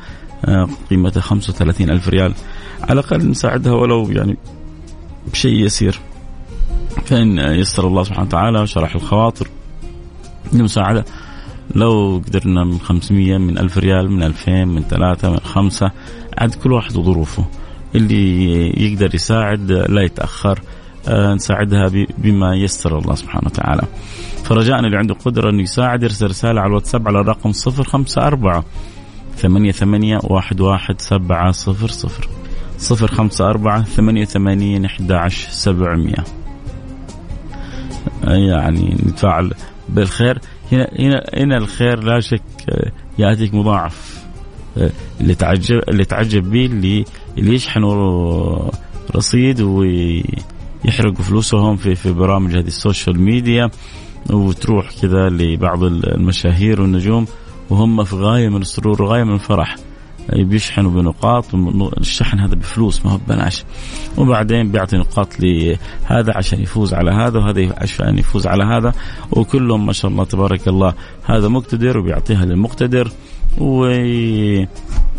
آه، 0.44 0.68
قيمتها 0.90 1.20
35 1.20 1.90
ألف 1.90 2.08
ريال. 2.08 2.34
على 2.82 2.92
الأقل 2.92 3.30
نساعدها 3.30 3.72
ولو 3.72 4.10
يعني 4.10 4.36
بشيء 5.32 5.64
يسير. 5.64 6.00
فإن 7.04 7.38
يسر 7.38 7.86
الله 7.86 8.02
سبحانه 8.02 8.26
وتعالى 8.26 8.60
وشرح 8.60 8.94
الخواطر 8.94 9.48
المساعدة 10.52 11.04
لو 11.74 12.22
قدرنا 12.26 12.64
من 12.64 12.78
500 12.78 13.38
من 13.38 13.58
1000 13.58 13.78
ريال 13.78 14.10
من 14.10 14.22
2000 14.22 14.64
من 14.64 14.82
3 14.82 15.30
من 15.30 15.38
5 15.38 15.90
عاد 16.38 16.54
كل 16.54 16.72
واحد 16.72 16.96
وظروفه. 16.96 17.44
اللي 17.94 18.48
يقدر 18.84 19.14
يساعد 19.14 19.72
لا 19.72 20.02
يتأخر. 20.02 20.60
نساعدها 21.08 21.88
ب- 21.88 22.06
بما 22.18 22.54
يسر 22.56 22.99
الله 22.99 23.14
سبحانه 23.14 23.46
وتعالى. 23.46 23.82
فرجاءنا 24.44 24.87
اللي 24.87 24.99
عنده 24.99 25.14
قدرة 25.14 25.50
أنه 25.50 25.62
يساعد 25.62 26.02
يرسل 26.02 26.26
رسالة 26.26 26.61
على 26.61 26.68
الواتساب 26.68 27.08
على 27.08 27.20
الرقم 27.20 27.52
054 27.52 28.62
ثمانية 29.37 29.73
ثمانية 29.73 30.18
واحد 30.25 30.61
واحد 30.61 31.00
سبعة 31.00 31.50
صفر 31.50 31.88
صفر. 31.88 32.28
صفر 32.78 33.06
خمسة 33.06 33.46
أربعة 33.50 33.82
ثمانية 33.82 34.25
ثمانين 34.25 34.84
أحد 34.84 35.12
عشر 35.12 35.49
سبعمية. 35.50 36.25
يعني 38.25 38.96
نتفاعل 39.06 39.50
بالخير. 39.88 40.38
هنا 40.73 40.88
هنا 40.99 41.23
هنا 41.34 41.56
الخير 41.56 42.04
لا 42.04 42.20
شك 42.20 42.42
آه، 42.68 42.92
يأتيك 43.18 43.54
مضاعف 43.54 44.25
آه، 44.78 44.90
اللي 45.20 45.34
تعجب 45.34 45.80
اللي 45.88 46.04
تعجب 46.04 46.50
به 46.50 46.66
اللي 46.66 47.04
اللي 47.38 47.54
يشحنوا 47.54 48.70
رصيد 49.16 49.61
ويحرقوا 50.84 51.24
فلوسهم 51.24 51.76
في 51.76 51.94
في 51.94 52.12
برامج 52.12 52.56
هذه 52.56 52.66
السوشيال 52.66 53.20
ميديا 53.20 53.70
وتروح 54.30 54.90
كذا 55.02 55.28
لبعض 55.28 55.82
المشاهير 55.84 56.80
والنجوم 56.80 57.26
وهم 57.70 58.04
في 58.04 58.16
غاية 58.16 58.48
من 58.48 58.60
السرور 58.62 59.02
وغاية 59.02 59.24
من 59.24 59.34
الفرح. 59.34 59.76
بيشحنوا 60.32 60.90
بنقاط 60.90 61.54
الشحن 61.98 62.38
هذا 62.38 62.54
بفلوس 62.54 63.06
ما 63.06 63.12
هو 63.12 63.18
ببلاش. 63.18 63.64
وبعدين 64.16 64.72
بيعطي 64.72 64.96
نقاط 64.96 65.28
لهذا 65.40 66.32
عشان 66.36 66.60
يفوز 66.60 66.94
على 66.94 67.10
هذا 67.10 67.38
وهذا 67.38 67.74
عشان 67.76 68.18
يفوز 68.18 68.46
على 68.46 68.64
هذا. 68.64 68.92
وكلهم 69.30 69.86
ما 69.86 69.92
شاء 69.92 70.10
الله 70.10 70.24
تبارك 70.24 70.68
الله 70.68 70.94
هذا 71.24 71.48
مقتدر 71.48 71.98
وبيعطيها 71.98 72.44
للمقتدر. 72.44 73.10
و 73.58 73.84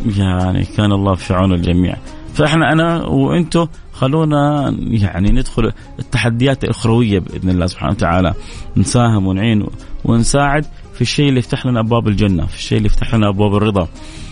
يعني 0.06 0.66
كان 0.78 0.92
الله 0.92 1.16
في 1.16 1.34
عون 1.34 1.54
الجميع. 1.54 1.96
فإحنا 2.34 2.72
أنا 2.72 3.06
وأنتم 3.06 3.68
خلونا 3.96 4.76
يعني 4.80 5.32
ندخل 5.32 5.72
التحديات 6.00 6.64
الأخروية 6.64 7.20
بإذن 7.20 7.50
الله 7.50 7.66
سبحانه 7.66 7.92
وتعالى 7.92 8.34
نساهم 8.78 9.28
ونعين 9.28 9.66
ونساعد 10.06 10.66
في 10.94 11.02
الشيء 11.02 11.30
اللي 11.30 11.40
يفتح 11.40 11.66
لنا 11.66 11.80
أبواب 11.80 12.08
الجنة، 12.08 12.46
في 12.46 12.56
الشيء 12.56 12.78
اللي 12.78 12.88
يفتح 12.88 13.16
لنا 13.16 13.30
أبواب 13.30 13.56
الرضا، 13.56 13.88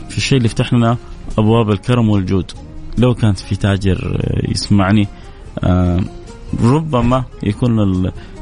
في 0.10 0.18
الشيء 0.18 0.38
اللي 0.38 0.46
يفتح 0.46 0.74
لنا 0.74 0.98
أبواب 1.38 1.70
الكرم 1.70 2.10
والجود. 2.10 2.52
لو 2.98 3.14
كانت 3.14 3.40
في 3.40 3.56
تاجر 3.56 4.22
يسمعني 4.50 5.08
آه 5.64 6.00
ربما 6.64 7.24
يكون 7.44 7.80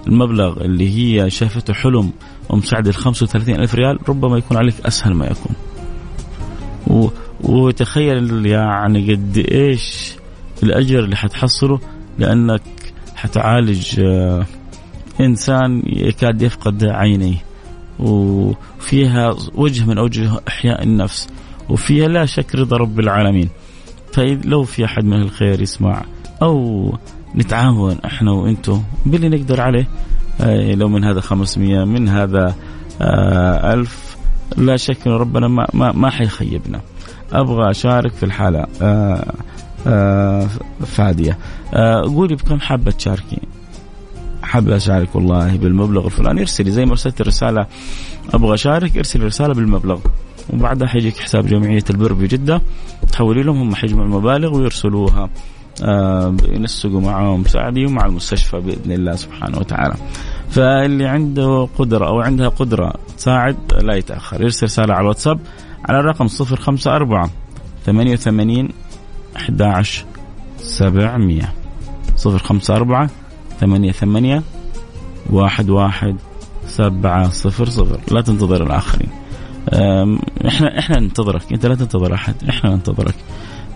المبلغ 0.07 0.61
اللي 0.61 0.89
هي 0.89 1.29
شافته 1.29 1.73
حلم 1.73 2.11
أم 2.53 2.61
سعد 2.61 2.87
ال 2.87 2.95
35 2.95 3.55
ألف 3.55 3.75
ريال 3.75 4.09
ربما 4.09 4.37
يكون 4.37 4.57
عليك 4.57 4.75
أسهل 4.85 5.13
ما 5.13 5.25
يكون. 5.25 5.55
وتخيل 7.43 8.45
يعني 8.45 9.13
قد 9.13 9.37
إيش 9.51 10.13
الأجر 10.63 10.99
اللي 10.99 11.15
حتحصله 11.15 11.79
لأنك 12.19 12.61
حتعالج 13.15 13.99
آه، 13.99 14.45
إنسان 15.21 15.83
يكاد 15.85 16.41
يفقد 16.41 16.83
عينيه. 16.83 17.37
وفيها 17.99 19.35
وجه 19.55 19.85
من 19.85 19.97
أوجه 19.97 20.31
إحياء 20.47 20.83
النفس 20.83 21.29
وفيها 21.69 22.07
لا 22.07 22.25
شك 22.25 22.55
رضا 22.55 22.77
رب 22.77 22.99
العالمين. 22.99 23.49
فلو 24.13 24.63
في 24.63 24.85
أحد 24.85 25.05
من 25.05 25.21
الخير 25.21 25.61
يسمع 25.61 26.03
أو 26.41 26.93
نتعاون 27.35 27.97
إحنا 28.05 28.31
وأنتم 28.31 28.83
باللي 29.05 29.29
نقدر 29.29 29.61
عليه 29.61 29.87
آه، 30.41 30.73
لو 30.75 30.87
من 30.87 31.03
هذا 31.03 31.21
500 31.21 31.85
من 31.85 32.09
هذا 32.09 32.55
آه، 33.01 33.73
ألف 33.73 34.17
لا 34.57 34.77
شك 34.77 35.07
إن 35.07 35.13
ربنا 35.13 35.47
ما 35.47 35.67
ما, 35.73 35.91
ما 35.91 36.09
حيخيبنا. 36.09 36.81
أبغى 37.33 37.71
أشارك 37.71 38.11
في 38.11 38.23
الحاله 38.23 38.67
فادية. 40.85 41.37
قولي 42.03 42.35
بكم 42.35 42.59
حابة 42.59 42.91
تشاركي. 42.91 43.39
حابة 44.43 44.75
أشارك 44.75 45.15
والله 45.15 45.57
بالمبلغ 45.57 46.05
الفلاني. 46.05 46.41
ارسلي 46.41 46.71
زي 46.71 46.85
ما 46.85 46.91
أرسلت 46.91 47.21
الرسالة 47.21 47.67
أبغى 48.33 48.53
أشارك 48.53 48.97
ارسلي 48.97 49.25
رسالة 49.25 49.53
بالمبلغ. 49.53 49.99
وبعدها 50.53 50.87
حيجيك 50.87 51.17
حساب 51.17 51.47
جمعية 51.47 51.83
البر 51.89 52.13
بجدة 52.13 52.61
تحولي 53.11 53.43
لهم 53.43 53.61
هم 53.61 53.75
حيجمعوا 53.75 54.05
المبالغ 54.05 54.57
ويرسلوها. 54.57 55.29
آه 55.83 56.35
ينسقوا 56.51 57.01
معهم 57.01 57.43
سعدي 57.43 57.85
ومع 57.85 58.05
المستشفى 58.05 58.59
بإذن 58.59 58.91
الله 58.91 59.15
سبحانه 59.15 59.57
وتعالى. 59.57 59.95
فاللي 60.49 61.07
عنده 61.07 61.67
قدرة 61.77 62.07
أو 62.07 62.21
عندها 62.21 62.47
قدرة 62.47 62.93
تساعد 63.17 63.57
لا 63.81 63.95
يتأخر. 63.95 64.41
يرسل 64.41 64.65
رسالة 64.65 64.93
على 64.93 65.01
الواتساب 65.01 65.39
على 65.85 65.99
الرقم 65.99 66.27
054 66.27 67.29
88 67.85 68.69
11 69.37 70.05
700 70.57 71.41
054 72.25 73.09
88 73.59 74.43
11 75.33 76.15
700 76.65 77.31
لا 78.11 78.21
تنتظر 78.21 78.63
الآخرين. 78.63 79.09
إحنا 80.47 80.79
إحنا 80.79 80.99
ننتظرك. 80.99 81.53
أنت 81.53 81.65
لا 81.65 81.75
تنتظر 81.75 82.13
أحد. 82.13 82.35
إحنا 82.49 82.69
ننتظرك. 82.69 83.15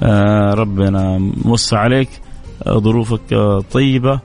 آه، 0.04 0.54
ربنا 0.54 1.18
موسع 1.46 1.78
عليك. 1.78 2.10
ظروفك 2.70 3.34
آه، 3.34 3.64
طيبة. 3.72 4.20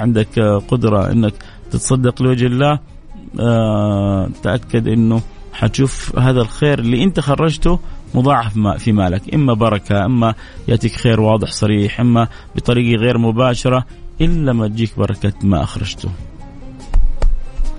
عندك 0.00 0.38
قدرة 0.68 1.12
إنك 1.12 1.34
تتصدق 1.70 2.22
لوجه 2.22 2.46
الله. 2.46 2.78
تأكد 4.42 4.88
إنه 4.88 5.20
حتشوف 5.52 6.18
هذا 6.18 6.40
الخير 6.40 6.78
اللي 6.78 7.04
أنت 7.04 7.20
خرجته. 7.20 7.78
مضاعف 8.14 8.58
في 8.58 8.92
مالك. 8.92 9.34
إما 9.34 9.54
بركة 9.54 10.04
إما 10.04 10.34
يأتيك 10.68 10.92
خير 10.92 11.20
واضح 11.20 11.50
صريح 11.50 12.00
إما 12.00 12.28
بطريقة 12.56 13.00
غير 13.00 13.18
مباشرة 13.18 13.84
إلا 14.20 14.52
ما 14.52 14.68
تجيك 14.68 14.98
بركة 14.98 15.32
ما 15.42 15.62
أخرجته. 15.62 16.08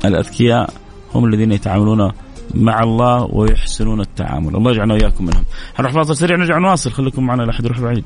الأذكياء 0.06 0.70
هم 1.16 1.26
الذين 1.26 1.52
يتعاملون 1.52 2.12
مع 2.56 2.84
الله 2.84 3.28
ويحسنون 3.32 4.02
التعامل. 4.02 4.56
الله 4.56 4.72
يجعلنا 4.72 4.94
وإياكم 4.94 5.26
منهم. 5.26 5.44
حنروح 5.76 5.94
فاصل 5.94 6.18
سريع 6.18 6.38
نرجع 6.38 6.58
نواصل. 6.58 6.92
خليكم 6.92 7.26
معنا 7.26 7.44
لا 7.44 7.50
أحد 7.50 7.66
يروح 7.66 7.80
بعيد. 7.80 8.06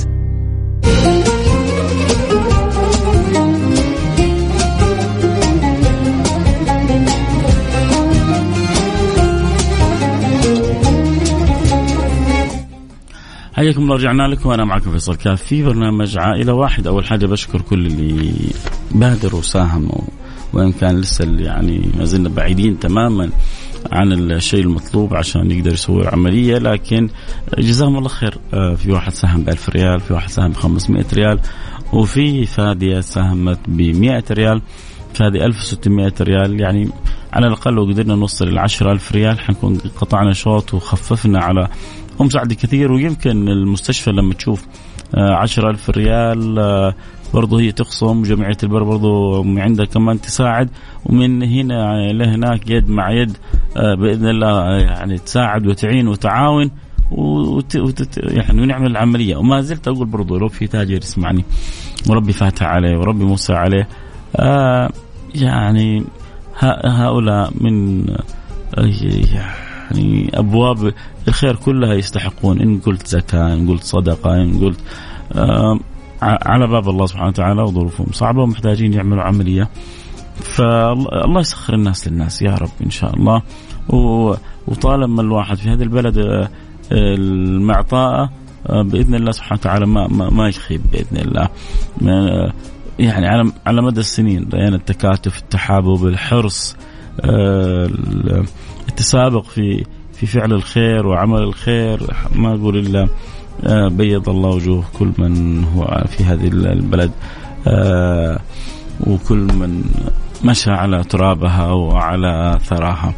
حياكم 13.61 13.81
الله 13.81 13.95
رجعنا 13.95 14.27
لكم. 14.27 14.49
وأنا 14.49 14.65
معكم 14.65 14.91
فيصل 14.91 15.15
الكاف. 15.15 15.43
في 15.43 15.63
برنامج 15.63 16.17
عائلة 16.17 16.53
واحدة. 16.53 16.87
أول 16.87 17.05
حاجة 17.05 17.25
بشكر 17.25 17.61
كل 17.61 17.85
اللي 17.85 18.33
بادروا 18.91 19.39
وساهموا 19.39 20.01
وإن 20.53 20.71
كان 20.71 20.97
لسه 21.01 21.25
يعني 21.39 21.89
ما 21.97 22.05
زلنا 22.05 22.29
بعيدين 22.29 22.79
تماما 22.79 23.29
عن 23.91 24.13
الشيء 24.13 24.63
المطلوب 24.63 25.13
عشان 25.13 25.51
يقدر 25.51 25.73
يسوي 25.73 26.01
العملية 26.01 26.57
لكن 26.57 27.09
جزاهم 27.57 27.97
الله 27.97 28.09
خير. 28.09 28.37
آه، 28.53 28.75
في 28.75 28.91
واحد 28.91 29.13
ساهم 29.13 29.43
ب 29.43 29.49
1000 29.49 29.69
ريال 29.69 29.99
في 29.99 30.13
واحد 30.13 30.29
ساهم 30.29 30.51
ب 30.51 30.55
500 30.55 31.05
ريال 31.13 31.39
وفي 31.93 32.45
فادية 32.45 32.99
ساهمت 32.99 33.59
ب 33.67 33.81
100 33.81 34.23
ريال. 34.31 34.61
فهذه 35.13 35.45
1600 35.45 36.13
ريال. 36.21 36.61
يعني 36.61 36.89
على 37.33 37.47
الأقل 37.47 37.73
لو 37.73 37.85
قدرنا 37.85 38.15
نوصل 38.15 38.53
ل 38.53 38.59
10000 38.59 39.11
ريال 39.11 39.39
حنكون 39.39 39.77
قطعنا 39.77 40.33
شوط 40.33 40.73
وخففنا 40.73 41.39
على 41.39 41.67
ومساعدة 42.21 42.55
كثير 42.55 42.91
ويمكن 42.91 43.47
المستشفى 43.47 44.11
لما 44.11 44.33
تشوف 44.33 44.67
آه، 45.15 45.35
عشرة 45.35 45.69
ألف 45.69 45.89
ريال 45.89 46.59
آه، 46.59 46.95
برضه 47.33 47.59
هي 47.59 47.71
تخصم 47.71 48.23
جمعية 48.23 48.57
البر 48.63 48.83
برضه 48.83 49.43
عندها 49.61 49.85
كمان 49.85 50.21
تساعد 50.21 50.69
ومن 51.05 51.43
هنا 51.43 52.11
لهناك 52.13 52.69
يد 52.69 52.89
مع 52.89 53.11
يد 53.11 53.37
آه، 53.77 53.95
بإذن 53.95 54.27
الله 54.27 54.77
يعني 54.77 55.17
تساعد 55.17 55.67
وتعين 55.67 56.07
وتعاون 56.07 56.71
وت... 57.11 57.75
وت... 57.75 58.17
يعني 58.17 58.61
ونعمل 58.61 58.91
العملية. 58.91 59.35
وما 59.35 59.61
زلت 59.61 59.87
أقول 59.87 60.07
برضه 60.07 60.39
لو 60.39 60.47
في 60.47 60.67
تاجر 60.67 60.97
يسمعني 60.97 61.45
وربي 62.09 62.33
فاتح 62.33 62.63
عليه 62.63 62.97
وربي 62.97 63.23
موسى 63.23 63.53
عليه 63.53 63.87
آه 64.35 64.91
يعني 65.35 66.03
هؤلاء 66.83 67.51
من 67.61 68.05
يعني 69.91 70.31
أبواب 70.33 70.93
الخير 71.27 71.55
كلها 71.55 71.93
يستحقون. 71.93 72.61
إن 72.61 72.79
قلت 72.79 73.07
زكاة 73.07 73.53
إن 73.53 73.69
قلت 73.69 73.83
صدقة 73.83 74.35
إن 74.35 74.59
قلت 74.59 74.79
على 76.21 76.67
باب 76.67 76.89
الله 76.89 77.05
سبحانه 77.05 77.27
وتعالى 77.27 77.61
وظروفهم. 77.61 78.07
صعبة 78.11 78.41
ومحتاجين 78.41 78.93
يعملوا 78.93 79.23
عملية. 79.23 79.69
فالله 80.35 81.39
يسخر 81.39 81.73
الناس 81.73 82.07
للناس 82.07 82.41
يا 82.41 82.55
رب 82.55 82.71
إن 82.85 82.89
شاء 82.89 83.15
الله. 83.15 83.41
وطالما 84.67 85.21
الواحد 85.21 85.57
في 85.57 85.69
هذه 85.69 85.81
البلد 85.83 86.17
آه، 86.17 86.49
المعطاءه 86.91 88.29
آه، 88.69 88.83
بإذن 88.83 89.15
الله 89.15 89.31
سبحانه 89.31 89.59
وتعالى 89.59 89.85
ما 89.85 90.07
ما, 90.29 90.47
يخيب 90.47 90.81
بإذن 90.91 91.17
الله. 91.17 91.49
يعني 92.99 93.27
على 93.27 93.51
على 93.65 93.81
مدى 93.81 93.99
السنين 93.99 94.49
رأينا 94.53 94.75
التكاتف 94.75 95.39
التحابب 95.39 96.05
الحرص 96.05 96.75
آه، 97.21 97.89
التسابق 98.91 99.43
في 99.43 99.85
في 100.13 100.27
فعل 100.27 100.53
الخير 100.53 101.07
وعمل 101.07 101.41
الخير 101.41 101.99
ما 102.35 102.55
أقول 102.55 102.77
إلا 102.77 103.07
آه، 103.63 103.87
بيض 103.87 104.29
الله 104.29 104.49
وجوه 104.49 104.83
كل 104.99 105.11
من 105.17 105.63
هو 105.63 106.03
في 106.07 106.23
هذه 106.23 106.47
البلد 106.47 107.11
آه، 107.67 108.39
وكل 109.07 109.37
من 109.37 109.83
مشى 110.43 110.71
على 110.71 111.03
ترابها 111.03 111.71
وعلى 111.71 112.59
ثراها 112.63 113.13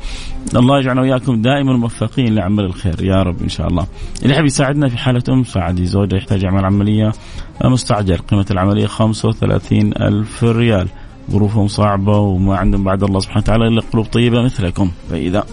الله 0.56 0.80
يجعلنا 0.80 1.02
وياكم 1.02 1.42
دائما 1.42 1.74
موفقين 1.78 2.36
لعمل 2.36 2.64
الخير 2.64 3.04
يا 3.04 3.24
رب 3.24 3.42
إن 3.42 3.50
شاء 3.50 3.68
الله. 3.68 3.88
اللي 4.24 4.34
يحب 4.34 4.46
يساعدنا 4.46 4.90
في 4.90 4.98
حالة 4.98 5.24
أم 5.30 5.44
سعدي 5.44 5.86
زوجها 5.86 6.18
يحتاج 6.18 6.44
يعمل 6.44 6.66
عملية 6.66 7.12
مستعجل 7.64 8.18
قيمة 8.18 8.46
العملية 8.52 8.86
35 8.88 9.94
ألف 10.02 10.44
ريال. 10.44 10.88
ظروفهم 11.32 11.68
صعبة 11.68 12.18
وما 12.18 12.58
عندهم 12.58 12.84
بعد 12.84 13.04
الله 13.04 13.20
سبحانه 13.20 13.44
وتعالى 13.44 13.68
إلا 13.68 13.82
قلوب 13.94 14.06
طيبة 14.06 14.42
مثلكم. 14.42 14.92
فإذا 15.10 15.44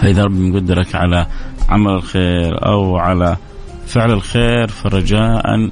فإذا 0.00 0.24
ربي 0.24 0.50
مقدرك 0.50 0.94
على 0.94 1.26
عمل 1.68 1.92
الخير 1.92 2.66
أو 2.66 2.96
على 2.96 3.36
فعل 3.86 4.10
الخير 4.10 4.68
فرجاء 4.68 5.70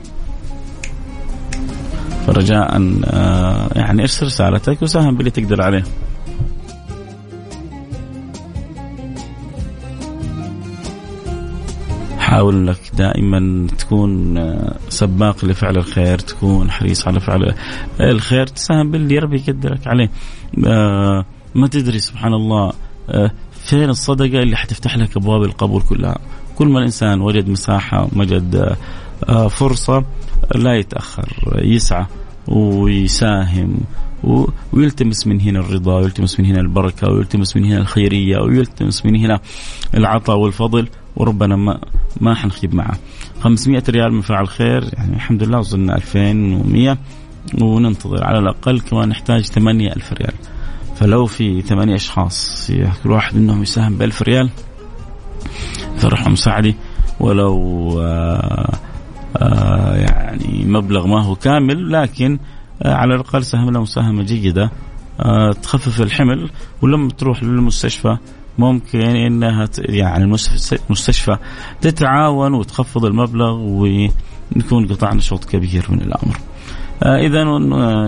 فرجاء 2.26 3.00
آه، 3.04 3.68
يعني 3.76 4.02
ارسل 4.02 4.26
رسالتك 4.26 4.82
وساهم 4.82 5.16
باللي 5.16 5.30
تقدر 5.30 5.62
عليه. 5.62 5.84
حاول 12.40 12.56
انك 12.56 12.80
دائما 12.94 13.66
تكون 13.78 14.38
آه، 14.38 14.76
سباق 14.88 15.44
لفعل 15.44 15.76
الخير 15.76 16.18
تكون 16.18 16.70
حريص 16.70 17.08
على 17.08 17.20
فعل 17.20 17.54
الخير. 18.00 18.46
تساهم 18.46 18.90
باللي 18.90 19.18
ربي 19.18 19.36
يقدرك 19.36 19.86
عليه. 19.86 20.10
آه، 20.66 21.24
ما 21.54 21.66
تدري 21.68 21.98
سبحان 21.98 22.34
الله 22.34 22.72
آه، 23.10 23.30
فين 23.52 23.88
الصدقة 23.88 24.42
اللي 24.42 24.56
حتفتح 24.56 24.96
لك 24.96 25.16
أبواب 25.16 25.42
القبول 25.42 25.82
كلها؟ 25.82 26.18
كل 26.56 26.68
ما 26.68 26.78
الإنسان 26.78 27.20
وجد 27.20 27.48
مساحة 27.48 28.08
وجد 28.16 28.76
فرصة 29.50 30.04
لا 30.54 30.74
يتأخر 30.74 31.60
يسعى 31.62 32.06
ويساهم 32.48 33.80
ويلتمس 34.72 35.26
من 35.26 35.40
هنا 35.40 35.60
الرضا 35.60 35.94
ويلتمس 35.94 36.40
من 36.40 36.46
هنا 36.46 36.60
البركة 36.60 37.12
ويلتمس 37.12 37.56
من 37.56 37.64
هنا 37.64 37.78
الخيرية 37.78 38.38
ويلتمس 38.38 39.06
من 39.06 39.16
هنا 39.16 39.40
العطاء 39.94 40.36
والفضل 40.36 40.88
وربنا 41.16 41.56
ما 41.56 41.80
ما 42.20 42.34
حنخيب 42.34 42.74
معه. 42.74 42.98
500 43.40 43.82
ريال 43.88 44.12
من 44.12 44.20
فاعل 44.20 44.48
خير 44.48 44.84
يعني 44.92 45.16
الحمد 45.16 45.42
لله 45.42 45.58
وصلنا 45.58 45.96
2100 45.96 46.98
وننتظر 47.62 48.24
على 48.24 48.38
الأقل 48.38 48.80
كمان 48.80 49.08
نحتاج 49.08 49.44
8000 49.44 50.12
ريال. 50.12 50.34
فلو 50.96 51.26
في 51.26 51.62
ثمانية 51.62 51.94
أشخاص 51.94 52.70
كل 53.02 53.10
واحد 53.10 53.36
منهم 53.36 53.62
يساهم 53.62 53.98
ب 53.98 54.02
1000 54.02 54.22
ريال 54.22 54.50
فرح 55.96 56.28
مساعدي. 56.28 56.74
ولو 57.20 58.00
آآ 58.00 58.70
آآ 59.36 59.96
يعني 59.96 60.64
مبلغ 60.64 61.06
ما 61.06 61.22
هو 61.22 61.34
كامل 61.34 61.92
لكن 61.92 62.38
على 62.84 63.14
الأقل 63.14 63.44
ساهم 63.44 63.70
له 63.70 63.80
مساهمه 63.80 64.22
جيدة. 64.22 64.70
تخفف 65.62 66.00
الحمل 66.00 66.50
ولما 66.82 67.08
تروح 67.10 67.42
للمستشفى 67.42 68.16
ممكن 68.58 69.00
إنها 69.00 69.68
يعني 69.78 70.24
المستشفى 70.24 71.36
تتعاون 71.80 72.54
وتخفض 72.54 73.04
المبلغ 73.04 73.58
ونكون 73.60 74.86
قطعنا 74.86 75.20
شوط 75.20 75.44
كبير 75.44 75.86
من 75.88 76.00
الأمر. 76.00 76.36
إذا 77.02 77.42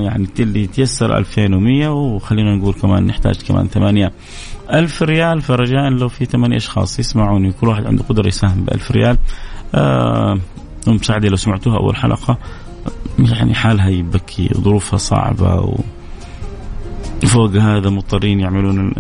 يعني 0.00 0.28
اللي 0.40 0.66
تيسر 0.66 1.16
2100 1.18 1.88
وخلينا 1.88 2.56
نقول 2.56 2.74
كمان 2.74 3.06
نحتاج 3.06 3.42
كمان 3.42 3.66
8 3.68 4.12
ألف 4.72 5.02
ريال 5.02 5.42
فرجاء 5.42 5.90
لو 5.90 6.08
في 6.08 6.24
ثمانية 6.24 6.56
أشخاص 6.56 6.98
يسمعوني 6.98 7.52
كل 7.52 7.68
واحد 7.68 7.87
عنده 7.87 8.04
قدرة 8.08 8.28
يساهم 8.28 8.64
بألف 8.64 8.90
ريال. 8.90 9.18
آه 9.74 10.38
أم 10.88 10.98
سعدي 10.98 11.28
لو 11.28 11.37
سمعتوها 11.37 11.76
أول 11.76 11.96
حلقة. 11.96 12.38
يعني 13.18 13.55
حالها 13.55 13.88
يبكي 13.88 14.48
ظروفها 14.55 14.96
صعبة 14.96 15.55
و 15.55 15.77
فوق 17.27 17.51
هذا 17.51 17.90
مضطرين 17.90 18.40
يعملون 18.40 18.92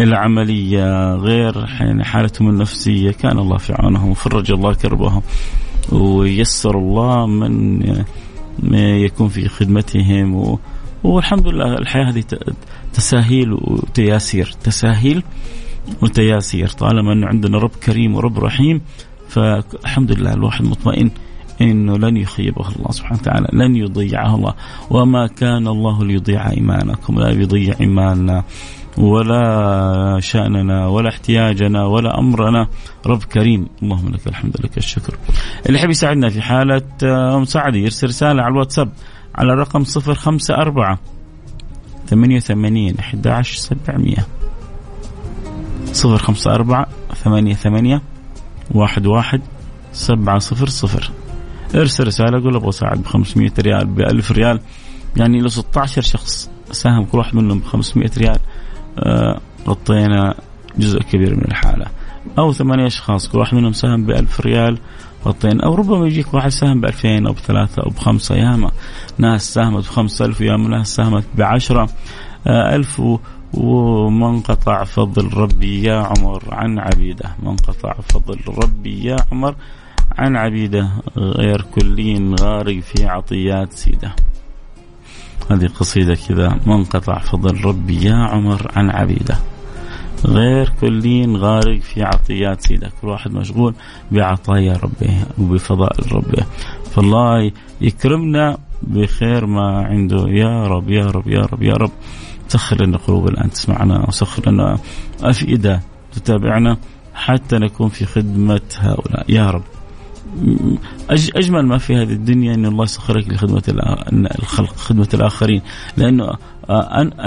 العملية. 0.00 1.14
غير 1.14 1.66
يعني 1.80 2.04
حالتهم 2.04 2.48
النفسية 2.48 3.10
كان 3.10 3.38
الله 3.38 3.56
في 3.56 3.72
عونهم 3.72 4.10
وفرج 4.10 4.50
الله 4.52 4.74
كربهم 4.74 5.22
ويسر 5.92 6.78
الله 6.78 7.26
من 7.26 8.74
يكون 8.74 9.28
في 9.28 9.48
خدمتهم 9.48 10.34
و 10.34 10.58
والحمد 11.04 11.48
لله 11.48 11.74
الحياة 11.74 12.10
هذه 12.10 12.24
تساهيل 12.94 13.52
وتياسير. 13.52 14.54
تساهيل 14.64 15.22
وتياسير. 16.02 16.68
طالما 16.68 17.12
أنه 17.12 17.26
عندنا 17.26 17.58
رب 17.58 17.70
كريم 17.86 18.14
ورب 18.14 18.38
رحيم 18.38 18.80
فالحمد 19.28 20.12
لله 20.12 20.32
الواحد 20.32 20.64
مطمئن 20.64 21.10
إنه 21.62 21.96
لن 21.98 22.16
يخيبه 22.16 22.68
الله 22.68 22.90
سبحانه 22.90 23.20
وتعالى، 23.20 23.48
لن 23.52 23.76
يضيعه 23.76 24.34
الله، 24.34 24.54
وما 24.90 25.26
كان 25.26 25.68
الله 25.68 26.04
ليضيع 26.04 26.50
إيمانكم، 26.50 27.20
لا 27.20 27.30
يضيع 27.30 27.74
إيماننا 27.80 28.44
ولا 28.98 30.18
شأننا 30.20 30.86
ولا 30.86 31.08
احتياجنا 31.08 31.86
ولا 31.86 32.18
أمرنا، 32.18 32.68
رب 33.06 33.22
كريم، 33.22 33.68
اللهم 33.82 34.08
لك 34.08 34.26
الحمد 34.26 34.56
لك 34.60 34.78
الشكر. 34.78 35.16
اللي 35.66 35.78
يحب 35.78 35.90
يساعدنا 35.90 36.28
في 36.28 36.42
حالة 36.42 36.82
أم 37.36 37.44
سعدي 37.44 37.78
يرسل 37.78 38.06
رسالة 38.06 38.42
على 38.42 38.52
الواتساب 38.52 38.88
على 39.34 39.52
الرقم 39.52 39.84
054 39.84 40.96
88 42.06 42.98
11 42.98 43.56
700 43.56 44.16
054 46.04 46.86
88 47.14 48.00
11 48.84 49.40
700 49.92 51.21
ارسل 51.74 52.06
رسالة 52.06 52.42
قول 52.42 52.56
أبغى 52.56 52.68
أساعد 52.68 53.02
ب 53.02 53.06
500 53.06 53.50
ريال 53.58 53.86
ب 53.86 54.00
1000 54.00 54.32
ريال. 54.32 54.60
يعني 55.16 55.40
لو 55.40 55.48
16 55.48 56.02
شخص 56.02 56.50
ساهم 56.70 57.04
كل 57.04 57.18
واحد 57.18 57.34
منهم 57.34 57.58
ب 57.58 57.64
500 57.64 58.10
ريال 58.18 58.38
آه 58.98 59.40
غطينا 59.68 60.34
جزء 60.78 61.02
كبير 61.02 61.36
من 61.36 61.44
الحالة. 61.44 61.86
أو 62.38 62.52
ثمانية 62.52 62.86
أشخاص 62.86 63.28
كل 63.28 63.38
واحد 63.38 63.54
منهم 63.54 63.72
ساهم 63.72 64.06
ب 64.06 64.10
1000 64.10 64.40
ريال 64.40 64.78
غطينا. 65.26 65.64
أو 65.64 65.74
ربما 65.74 66.06
يجيك 66.06 66.34
واحد 66.34 66.48
ساهم 66.48 66.80
ب 66.80 66.84
2000 66.84 67.26
أو 67.26 67.32
بثلاثة 67.32 67.82
أو 67.82 67.90
بخمسة 67.90 68.34
ياما 68.34 68.70
ناس 69.18 69.54
ساهمت 69.54 69.84
ب 69.84 69.86
5000 69.86 70.40
وياما 70.40 70.68
ناس 70.68 70.96
ساهمت 70.96 71.24
ب 71.34 71.42
10 71.42 71.88
ألف 72.46 73.00
و 73.00 73.18
وما 73.54 74.30
انقطع 74.30 74.84
فضل 74.84 75.34
ربي 75.34 75.82
يا 75.82 75.96
عمر 75.96 76.42
عن 76.52 76.78
عبيده. 76.78 77.36
ما 77.42 77.50
انقطع 77.50 77.94
فضل 78.08 78.38
ربي 78.48 79.04
يا 79.04 79.16
عمر 79.32 79.54
عن 80.18 80.36
عبيده 80.36 80.90
غير 81.16 81.62
كلين 81.74 82.34
غارق 82.34 82.80
في 82.80 83.06
عطيات 83.06 83.72
سيده. 83.72 84.14
هذه 85.50 85.66
قصيدة 85.66 86.14
كذا. 86.28 86.58
ما 86.66 86.74
انقطع 86.74 87.18
فضل 87.18 87.64
ربي 87.64 88.04
يا 88.04 88.14
عمر 88.14 88.70
عن 88.76 88.90
عبيده. 88.90 89.38
غير 90.26 90.72
كلين 90.80 91.36
غارق 91.36 91.80
في 91.80 92.02
عطيات 92.02 92.60
سيده. 92.60 92.92
كل 93.02 93.08
واحد 93.08 93.32
مشغول 93.32 93.74
بعطايا 94.10 94.72
ربه 94.72 95.24
وبفضائل 95.38 96.12
ربه. 96.12 96.46
فالله 96.90 97.52
يكرمنا 97.80 98.58
بخير 98.82 99.46
ما 99.46 99.84
عنده. 99.84 100.28
يا 100.28 100.66
رب 100.66 100.90
يا 100.90 101.06
رب 101.06 101.28
يا 101.28 101.40
رب 101.40 101.62
يا 101.62 101.74
رب. 101.74 101.90
سخر 102.48 102.84
لنا 102.84 102.96
قلوب 102.96 103.28
الآن 103.28 103.50
تسمعنا 103.50 104.08
وسخر 104.08 104.50
لنا 104.50 104.78
أفئدة 105.22 105.80
تتابعنا 106.12 106.76
حتى 107.14 107.58
نكون 107.58 107.88
في 107.88 108.04
خدمة 108.06 108.60
هؤلاء. 108.78 109.24
يا 109.28 109.50
رب. 109.50 109.62
أجمل 111.10 111.66
ما 111.66 111.78
في 111.78 111.96
هذه 111.96 112.12
الدنيا 112.12 112.54
إن 112.54 112.66
الله 112.66 112.84
يسخرك 112.84 113.28
لخدمة 113.28 113.62
الخلق 114.38 114.76
خدمة 114.76 115.08
الآخرين. 115.14 115.62
لأنه 115.96 116.32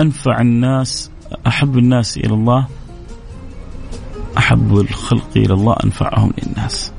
أنفع 0.01 0.41
الناس 0.41 1.11
أحب 1.47 1.77
الناس 1.77 2.17
إلى 2.17 2.33
الله 2.33 2.67
أحب 4.37 4.77
الخلق 4.77 5.29
إلى 5.35 5.53
الله 5.53 5.75
أنفعهم 5.83 6.33
للناس. 6.43 6.91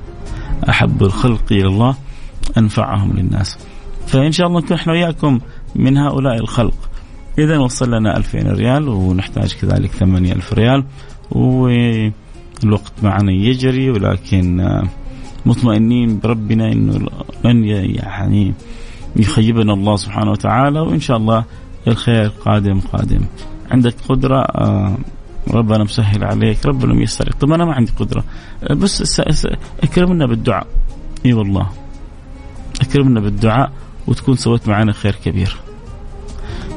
أحب 0.68 1.02
الخلق 1.02 1.44
إلى 1.50 1.66
الله 1.66 1.96
أنفعهم 2.58 3.12
للناس. 3.12 3.58
فإن 4.06 4.32
شاء 4.32 4.46
الله 4.46 4.60
نكون 4.60 4.76
إحنا 4.76 4.92
وياكم 4.92 5.40
من 5.74 5.96
هؤلاء 5.96 6.34
الخلق. 6.34 6.74
إذا 7.38 7.58
وصل 7.58 7.94
لنا 7.94 8.16
2000 8.16 8.46
ريال 8.46 8.88
ونحتاج 8.88 9.52
كذلك 9.52 9.90
8000 9.90 10.52
ريال 10.52 10.84
والوقت 11.30 12.92
معنا 13.02 13.32
يجري 13.32 13.90
ولكن 13.90 14.82
مطمئنين 15.46 16.18
بربنا 16.18 16.72
إنه 16.72 17.08
لن 17.44 17.64
يعني 17.64 18.54
يخيبنا 19.16 19.72
الله 19.72 19.96
سبحانه 19.96 20.30
وتعالى 20.30 20.80
وإن 20.80 21.00
شاء 21.00 21.16
الله 21.16 21.44
الخير 21.88 22.28
قادم 22.28 22.80
قادم. 22.80 23.20
عندك 23.70 23.94
قدرة؟ 24.08 24.40
آه 24.40 24.96
ربنا 25.50 25.84
مسهل 25.84 26.24
عليك 26.24 26.66
ربنا 26.66 26.94
ميسر 26.94 27.30
طب 27.40 27.52
أنا 27.52 27.64
ما 27.64 27.72
عندي 27.72 27.92
قدرة. 27.98 28.24
بس 28.70 29.20
أكرمنا 29.82 30.26
بالدعاء. 30.26 30.66
إي 31.26 31.32
والله. 31.32 31.66
أكرمنا 32.80 33.20
بالدعاء 33.20 33.72
وتكون 34.06 34.36
سويت 34.36 34.68
معنا 34.68 34.92
خير 34.92 35.14
كبير. 35.24 35.56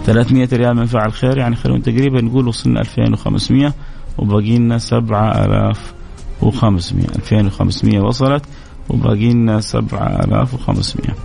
300 0.05 0.49
ريال 0.53 0.75
من 0.75 0.85
فعل 0.85 1.13
خير 1.13 1.37
يعني 1.37 1.55
خلونا 1.55 1.81
تقريبا 1.81 2.21
نقول 2.21 2.47
وصلنا 2.47 2.81
2500 2.81 3.73
وباقي 4.17 4.57
لنا 4.57 4.77
7500 4.77 5.98
2500 6.43 7.99
وصلت 7.99 8.45
وباقي 8.89 9.33
لنا 9.33 9.59
7500 9.59 11.15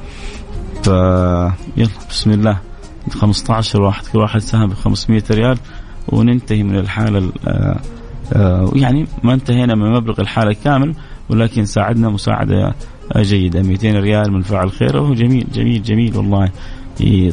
ف 0.82 0.86
يلا 1.76 1.88
بسم 2.10 2.30
الله. 2.30 2.58
15 3.10 3.82
واحد 3.82 4.06
كل 4.06 4.18
واحد 4.18 4.40
ساهم 4.40 4.68
ب 4.68 4.74
500 4.74 5.22
ريال 5.30 5.58
وننتهي 6.08 6.62
من 6.62 6.76
الحالة 6.76 7.32
يعني 8.74 9.06
ما 9.22 9.34
انتهينا 9.34 9.74
من 9.74 9.92
مبلغ 9.92 10.20
الحالة 10.20 10.56
كامل 10.64 10.94
ولكن 11.28 11.64
ساعدنا 11.64 12.08
مساعدة 12.08 12.74
جيدة. 13.16 13.62
200 13.62 13.92
ريال 13.92 14.32
من 14.32 14.42
فعل 14.42 14.70
خير. 14.70 14.96
وهو 14.96 15.14
جميل 15.14 15.46
جميل 15.52 15.82
جميل 15.82 16.16
والله. 16.16 16.50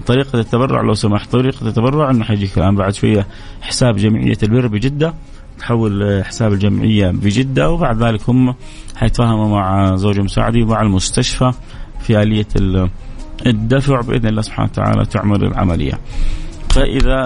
طريقة 0.05 0.39
التبرع 0.39 0.81
لو 0.81 0.93
سمحت 0.93 1.31
طريقة 1.31 1.67
التبرع. 1.67 2.09
إنه 2.09 2.23
حيجيك 2.23 2.57
الآن 2.57 2.75
بعد 2.75 2.93
شوية 2.93 3.27
حساب 3.61 3.95
جمعية 3.95 4.37
البر 4.43 4.67
بجدة. 4.67 5.13
تحول 5.61 6.23
حساب 6.25 6.53
الجمعية 6.53 7.11
بجدة 7.11 7.69
وبعد 7.71 8.03
ذلك 8.03 8.29
هم 8.29 8.55
حيتفاهموا 8.95 9.47
مع 9.47 9.95
زوج 9.95 10.19
مساعدي 10.19 10.63
ومع 10.63 10.81
المستشفى 10.81 11.51
في 11.99 12.21
آلية 12.21 12.47
الدفع 13.45 14.01
بإذن 14.01 14.27
الله 14.27 14.41
سبحانه 14.41 14.69
وتعالى 14.71 15.05
تعمل 15.05 15.43
العملية. 15.43 15.99
فإذا 16.69 17.19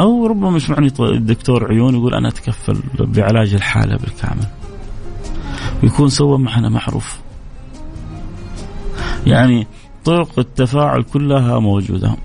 أو 0.00 0.26
ربما 0.26 0.56
يسمعني 0.56 0.92
الدكتور 1.00 1.72
عيون 1.72 1.94
يقول 1.94 2.14
أنا 2.14 2.28
أتكفل 2.28 2.80
بعلاج 2.98 3.54
الحالة 3.54 3.96
بالكامل. 3.96 4.46
ويكون 5.82 6.08
سوى 6.08 6.38
معنا 6.38 6.68
معروف. 6.68 7.20
يعني 9.26 9.66
طرق 10.04 10.38
التفاعل 10.38 11.02
كلها 11.02 11.58
موجودة. 11.58 12.16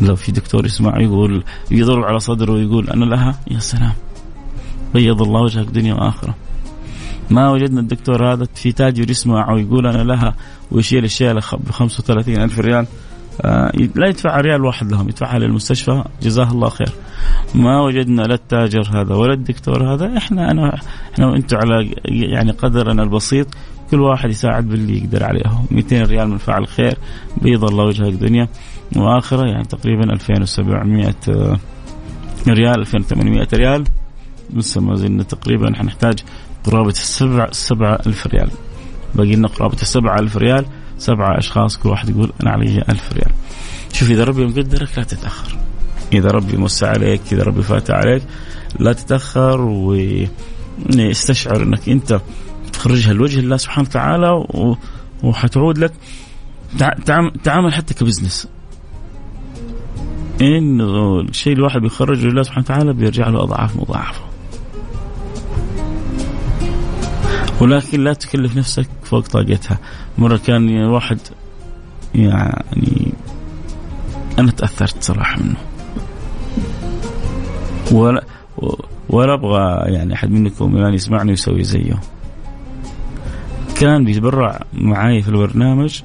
لو 0.00 0.16
في 0.16 0.32
دكتور 0.32 0.66
يسمع 0.66 1.00
يقول 1.00 1.44
يضرب 1.70 2.04
على 2.04 2.20
صدره 2.20 2.52
ويقول 2.52 2.90
أنا 2.90 3.04
لها؟ 3.04 3.40
يا 3.50 3.58
سلام. 3.58 3.92
بيض 4.94 5.22
الله 5.22 5.40
وجهك 5.40 5.66
دنيا 5.66 5.94
وآخرة. 5.94 6.34
ما 7.30 7.50
وجدنا 7.50 7.80
الدكتور 7.80 8.32
هذا 8.32 8.46
في 8.54 8.72
تاجر 8.72 9.10
يسمع 9.10 9.52
ويقول 9.52 9.86
أنا 9.86 10.02
لها 10.02 10.34
ويشيل 10.70 11.04
الشيله 11.04 11.40
ب 11.52 11.70
35 11.70 12.42
ألف 12.42 12.58
ريال. 12.58 12.86
آه 13.40 13.72
لا 13.94 14.08
يدفع 14.08 14.40
ريال 14.40 14.64
واحد 14.64 14.92
لهم 14.92 15.08
يدفعها 15.08 15.38
للمستشفى. 15.38 16.04
جزاه 16.22 16.50
الله 16.50 16.68
خير. 16.68 16.92
ما 17.54 17.80
وجدنا 17.80 18.22
لا 18.22 18.34
التاجر 18.34 18.90
هذا 18.94 19.14
ولا 19.14 19.32
الدكتور 19.32 19.94
هذا. 19.94 20.16
إحنا 20.16 20.50
أنا 20.50 20.80
إحنا 21.14 21.26
وأنتم 21.26 21.56
على 21.56 21.94
يعني 22.04 22.50
قدرنا 22.50 23.02
البسيط. 23.02 23.46
كل 23.90 24.00
واحد 24.00 24.30
يساعد 24.30 24.68
باللي 24.68 24.98
يقدر 24.98 25.24
عليه 25.24 25.42
200 25.70 26.02
ريال 26.02 26.28
من 26.28 26.38
فعل 26.38 26.66
خير. 26.66 26.98
بيض 27.42 27.64
الله 27.64 27.84
وجهك 27.84 28.12
دنيا. 28.12 28.48
واخره 28.96 29.46
يعني 29.46 29.64
تقريبا 29.64 30.12
2700 30.12 31.14
آه، 31.28 31.58
ريال 32.48 32.80
2800 32.80 33.48
ريال. 33.54 33.84
لسه 34.54 34.80
ما 34.80 34.94
زلنا 34.94 35.22
تقريبا 35.22 35.76
حنحتاج 35.76 36.24
قرابة 36.64 36.88
السبع 36.88 37.48
سبعة 37.50 37.98
ألف 38.06 38.26
ريال. 38.26 38.50
باقي 39.14 39.36
لنا 39.36 39.48
قرابة 39.48 39.82
السبعة 39.82 40.18
ألف 40.18 40.36
ريال. 40.36 40.66
سبعة 40.98 41.38
أشخاص 41.38 41.76
كل 41.78 41.88
واحد 41.88 42.08
يقول 42.08 42.32
أنا 42.42 42.50
علي 42.50 42.78
ألف 42.88 43.12
ريال. 43.12 43.30
شوف 43.92 44.10
إذا 44.10 44.24
ربي 44.24 44.46
مقدرك 44.46 44.98
لا 44.98 45.04
تتأخر. 45.04 45.56
إذا 46.12 46.30
ربي 46.30 46.56
موسع 46.56 46.88
عليك 46.88 47.20
إذا 47.32 47.42
ربي 47.42 47.62
فاتح 47.62 47.94
عليك 47.94 48.22
لا 48.78 48.92
تتأخر 48.92 49.60
ويستشعر 50.88 51.62
أنك 51.62 51.88
أنت 51.88 52.20
تخرجها 52.72 53.12
لوجه 53.12 53.40
الله 53.40 53.56
سبحانه 53.56 53.88
وتعالى 53.88 54.44
وحتعود 55.22 55.78
لك. 55.78 55.92
تعامل 57.44 57.74
حتى 57.74 57.94
كبزنس. 57.94 58.48
انه 60.40 61.20
الشيء 61.20 61.52
الواحد 61.52 61.80
بيخرجه 61.80 62.26
لله 62.26 62.42
سبحانه 62.42 62.64
وتعالى 62.64 62.92
بيرجع 62.92 63.28
له 63.28 63.42
أضعاف 63.42 63.76
مضاعفه. 63.76 64.20
ولكن 67.60 68.04
لا 68.04 68.12
تكلف 68.12 68.56
نفسك 68.56 68.88
فوق 69.04 69.20
طاقتها. 69.20 69.78
مرة 70.18 70.40
كان 70.46 70.84
واحد 70.84 71.18
يعني 72.14 73.12
أنا 74.38 74.50
تأثرت 74.50 75.02
صراحة 75.02 75.42
منه. 75.42 75.56
ولا 77.92 78.24
ولا 79.08 79.34
أبغى 79.34 79.92
يعني 79.92 80.14
أحد 80.14 80.30
منكم 80.30 80.76
يعني 80.76 80.94
يسمعني 80.94 81.30
ويسوي 81.30 81.64
زيه. 81.64 82.00
كان 83.80 84.04
بيتبرع 84.04 84.60
معي 84.72 85.22
في 85.22 85.28
البرنامج 85.28 86.02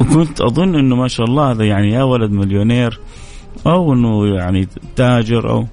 وكنت 0.00 0.40
أظن 0.40 0.74
إنه 0.74 0.96
ما 0.96 1.08
شاء 1.08 1.26
الله 1.26 1.50
هذا 1.50 1.64
يعني 1.64 1.90
يا 1.90 2.02
ولد 2.02 2.30
مليونير 2.30 3.00
أو 3.66 3.92
إنه 3.92 4.26
يعني 4.26 4.68
تاجر 4.96 5.50
أو 5.50 5.66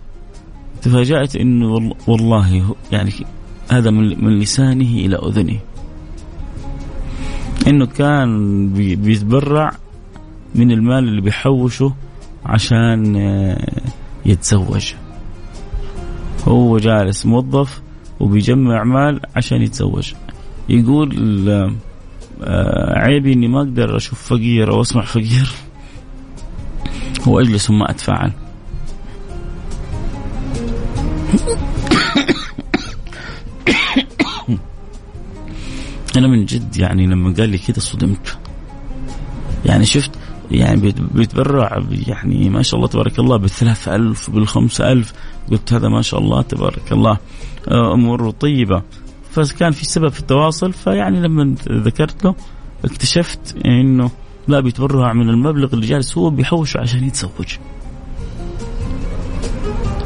تفاجأت 0.82 1.36
إنه 1.36 1.94
والله 2.08 2.76
يعني 2.92 3.12
هذا 3.72 3.90
من 3.92 4.40
لسانه 4.40 4.92
إلى 5.06 5.16
أذنه. 5.16 5.60
إنه 7.68 7.86
كان 7.86 8.70
بيتبرع 8.74 9.72
من 10.56 10.72
المال 10.72 11.08
اللي 11.08 11.22
بيحوشه 11.22 11.94
عشان 12.46 13.16
آه، 13.16 13.82
يتزوج. 14.26 14.94
هو 16.48 16.78
جالس 16.78 17.26
موظف 17.26 17.82
وبيجمع 18.20 18.84
مال 18.84 19.20
عشان 19.36 19.62
يتزوج. 19.62 20.14
يقول 20.70 21.10
عيبي 22.98 23.34
إني 23.34 23.48
ما 23.48 23.60
أقدر 23.60 23.98
أشوف 23.98 24.24
فقير 24.24 24.72
أو 24.72 24.82
أسمع 24.82 25.06
فقير. 25.06 25.50
وأجلس 27.28 27.70
وما 27.70 27.90
أتفاعل. 27.90 28.32
أنا 36.18 36.28
من 36.28 36.46
جد 36.46 36.78
يعني 36.78 37.08
لما 37.08 37.34
قال 37.34 37.50
لي 37.50 37.58
كذا 37.58 37.80
صدمت. 37.80 38.38
يعني 39.66 39.86
شفت 39.86 40.12
يعني 40.52 40.94
بيتبرع 41.14 41.84
يعني 42.08 42.50
ما 42.50 42.62
شاء 42.62 42.76
الله 42.76 42.88
تبارك 42.88 43.20
الله 43.20 43.38
بالثلاث 43.38 43.88
ألف 43.88 44.30
بالخمس 44.30 44.82
ألف. 44.82 45.14
قلت 45.52 45.74
هذا 45.74 45.90
ما 45.90 46.02
شاء 46.02 46.20
الله 46.20 46.42
تبارك 46.42 46.92
الله. 46.92 47.18
آه، 47.68 47.94
أمور 47.94 48.32
طيبة. 48.32 48.82
فكان 49.36 49.72
في 49.72 49.86
سبب 49.86 50.10
في 50.10 50.20
التواصل 50.20 50.74
فيعني 50.74 51.22
لما 51.22 51.56
ذكرت 51.70 52.26
له 52.26 52.36
اكتشفت 52.86 53.56
إنه 53.66 54.12
لا 54.48 54.60
بيتبرع 54.60 55.14
من 55.14 55.30
المبلغ 55.30 55.74
اللي 55.74 55.86
جالس 55.88 56.18
هو 56.18 56.30
بيحوشه 56.30 56.80
عشان 56.80 57.04
يتزوج. 57.04 57.58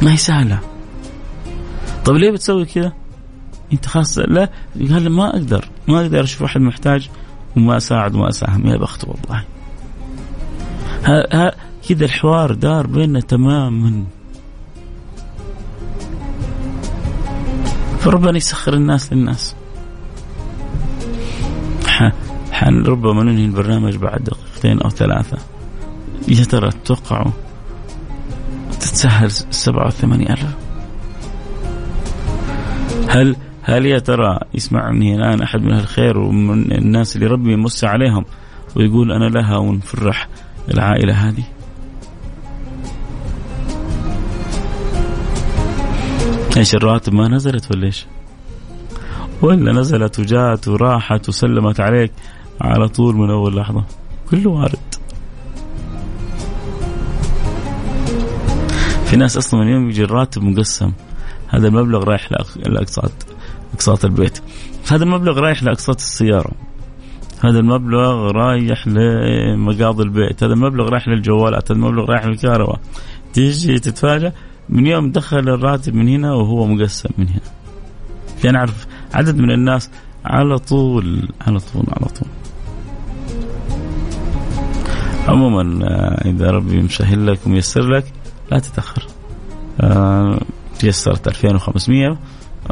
ما 0.01 0.11
هي 0.11 0.17
سهلة. 0.17 0.59
طيب 2.05 2.15
ليه 2.15 2.31
بتسوي 2.31 2.65
كذا؟ 2.65 2.93
أنت 3.73 3.85
خاص 3.85 4.17
لا 4.17 4.49
قال 4.89 5.09
ما 5.09 5.29
أقدر 5.29 5.65
ما 5.87 6.01
أقدر 6.01 6.23
أشوف 6.23 6.43
أحد 6.43 6.61
محتاج 6.61 7.09
وما 7.57 7.77
أساعد 7.77 8.15
وما 8.15 8.29
أساهم 8.29 8.67
يا 8.67 8.77
بخت 8.77 9.07
والله. 9.07 9.43
ها 11.03 11.27
ها 11.33 11.55
كذا 11.89 12.05
الحوار 12.05 12.53
دار 12.53 12.87
بيننا 12.87 13.19
تماما. 13.19 14.03
فربنا 17.99 18.37
يسخر 18.37 18.73
الناس 18.73 19.13
للناس. 19.13 19.55
حن 22.51 22.83
ربما 22.83 23.23
ننهي 23.23 23.45
البرنامج 23.45 23.95
بعد 23.95 24.23
دقيقتين 24.23 24.81
أو 24.81 24.89
ثلاثة. 24.89 25.37
يا 26.27 26.43
ترى 26.43 26.69
تتوقعوا 26.69 27.31
تتسهل 28.71 29.31
سبعة 29.31 29.87
وثمانية 29.87 30.29
ألف؟ 30.29 30.55
هل 33.09 33.35
هل 33.61 33.85
يا 33.85 33.99
ترى 33.99 34.39
يسمعني 34.53 35.15
الآن 35.15 35.41
أحد 35.41 35.61
من 35.61 35.73
الخير 35.73 36.17
ومن 36.17 36.71
الناس 36.71 37.15
اللي 37.15 37.27
ربي 37.27 37.53
يمس 37.53 37.83
عليهم 37.83 38.25
ويقول 38.75 39.11
أنا 39.11 39.25
لها 39.25 39.57
ونفرح 39.57 40.27
العائلة 40.73 41.13
هذه؟ 41.13 41.43
إيش 46.59 46.75
الرواتب 46.75 47.13
ما 47.13 47.27
نزلت 47.27 47.71
ولا 47.71 47.85
إيش؟ 47.85 48.05
ولا 49.41 49.71
نزلت 49.71 50.19
وجات 50.19 50.67
وراحت 50.67 51.29
وسلمت 51.29 51.79
عليك 51.79 52.11
على 52.61 52.87
طول 52.87 53.15
من 53.15 53.29
أول 53.29 53.55
لحظة. 53.55 53.83
كله 54.31 54.49
وارد. 54.49 54.95
في 59.05 59.15
ناس 59.15 59.37
أصلا 59.37 59.59
من 59.59 59.67
يوم 59.67 59.89
يجي 59.89 60.03
الراتب 60.03 60.43
مقسم. 60.43 60.91
هذا 61.47 61.67
المبلغ 61.67 62.03
رايح 62.03 62.31
لاقساط 62.65 63.11
أقساط 63.73 64.05
البيت. 64.05 64.39
هذا 64.91 65.03
المبلغ 65.03 65.39
رايح 65.39 65.63
لأقساط 65.63 65.95
السيارة. 65.95 66.51
هذا 67.43 67.59
المبلغ 67.59 68.31
رايح 68.31 68.87
لمقاضي 68.87 70.03
البيت. 70.03 70.43
هذا 70.43 70.53
المبلغ 70.53 70.89
رايح 70.89 71.07
للجوالات. 71.07 71.71
هذا 71.71 71.79
المبلغ 71.79 72.05
رايح 72.05 72.25
للكهرباء. 72.25 72.79
تيجي 73.33 73.79
تتفاجأ 73.79 74.33
من 74.69 74.87
يوم 74.87 75.11
دخل 75.11 75.49
الراتب 75.49 75.93
من 75.93 76.09
هنا 76.09 76.33
وهو 76.33 76.65
مقسم 76.65 77.09
من 77.17 77.27
هنا. 77.27 77.41
لأن 78.43 78.55
أعرف 78.55 78.87
عدد 79.13 79.37
من 79.37 79.51
الناس 79.51 79.89
على 80.25 80.57
طول 80.57 81.29
على 81.41 81.59
طول 81.59 81.85
على 81.87 82.05
طول. 82.05 82.27
عموما 85.27 85.85
آه، 85.85 86.29
إذا 86.29 86.51
ربي 86.51 86.81
مسهل 86.81 87.27
لك 87.27 87.39
وميسر 87.45 87.81
لك 87.81 88.05
لا 88.51 88.59
تتأخر. 88.59 89.07
آه، 89.81 90.39
تيسرت 90.79 91.27
2500 91.27 92.17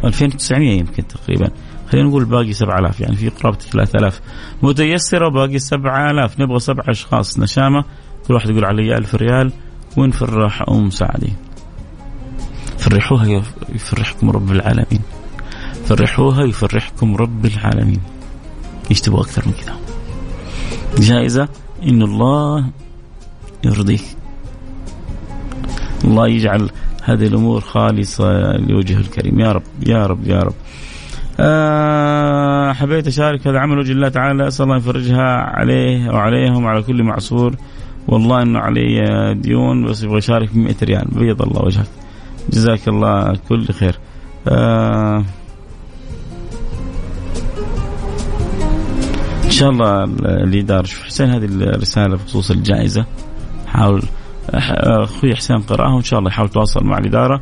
2900 0.04 0.80
يمكن 0.80 1.08
تقريبا. 1.08 1.50
خلينا 1.90 2.08
نقول 2.08 2.26
باقي 2.26 2.54
7000 2.54 3.02
يعني 3.02 3.16
في 3.16 3.30
قرابة 3.30 3.58
3000 3.58 4.22
متيسرة 4.64 5.28
وباقي 5.28 5.60
7000 5.60 6.40
نبغى 6.40 6.60
سبع 6.60 6.84
أشخاص 6.90 7.40
نشامة. 7.40 7.84
كل 8.28 8.34
واحد 8.34 8.50
يقول 8.50 8.66
علي 8.66 8.98
1000 8.98 9.16
ريال 9.16 9.52
ونفرح 9.98 10.64
أم 10.70 10.90
سعدي؟ 10.90 11.34
فرحوها 12.90 13.44
يفرحكم 13.76 14.30
رب 14.30 14.52
العالمين. 14.52 15.02
فرحوها 15.86 16.44
يفرحكم 16.44 17.16
رب 17.16 17.46
العالمين. 17.46 18.00
إيش 18.92 19.02
تبغى 19.02 19.22
أكثر 19.22 19.44
من 19.46 19.54
كذا؟ 19.54 19.76
جائزة. 21.00 21.48
إن 21.84 22.02
الله 22.02 22.70
يرضيك. 23.66 24.04
الله 26.04 26.28
يجعل 26.28 26.70
هذه 27.04 27.28
الأمور 27.28 27.62
خالصة 27.62 28.58
لوجهه 28.58 29.00
الكريم. 29.00 29.40
يا 29.40 29.52
رب 29.52 29.64
يا 29.88 30.06
رب 30.06 30.28
يا 30.28 30.40
رب. 30.40 30.56
آه 31.40 32.74
حبيت 32.74 33.08
أشارك 33.08 33.48
هذا 33.48 33.60
عمل 33.60 33.78
وجه 33.78 33.92
الله 33.92 34.10
تعالى. 34.10 34.48
أسأل 34.48 34.66
الله 34.66 34.78
يفرجها 34.78 35.28
عليه 35.38 36.10
وعليهم 36.10 36.64
وعلى 36.64 36.82
كل 36.82 37.04
معصور. 37.04 37.56
والله 38.08 38.42
إنه 38.42 38.60
علي 38.60 39.34
ديون 39.34 39.86
بس 39.86 40.04
يبغى 40.04 40.18
يشارك 40.18 40.54
ب 40.54 40.58
100 40.58 40.76
ريال. 40.84 41.08
بيض 41.12 41.42
الله 41.42 41.66
وجهك. 41.66 41.88
جزاك 42.50 42.88
الله 42.88 43.34
كل 43.50 43.68
خير. 43.68 44.00
آه 44.48 45.24
إن 49.46 49.52
شاء 49.52 49.70
الله 49.70 50.04
الإدارة 50.44 50.86
شوف 50.86 51.04
حسين 51.04 51.30
هذه 51.30 51.46
الرسالة 51.46 52.16
بخصوص 52.16 52.52
الجائزة. 52.52 53.06
حاول 53.68 54.04
أخوي 54.50 55.36
حسين 55.36 55.58
قرأها 55.58 55.94
وإن 55.94 56.04
شاء 56.04 56.20
الله 56.20 56.32
يحاول 56.32 56.50
يتواصل 56.50 56.84
مع 56.84 56.98
الإدارة 56.98 57.42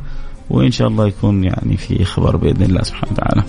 وإن 0.50 0.70
شاء 0.70 0.88
الله 0.88 1.06
يكون 1.06 1.44
يعني 1.44 1.76
في 1.76 2.04
خبر 2.04 2.36
بإذن 2.36 2.62
الله 2.62 2.82
سبحانه 2.82 3.12
وتعالى. 3.12 3.42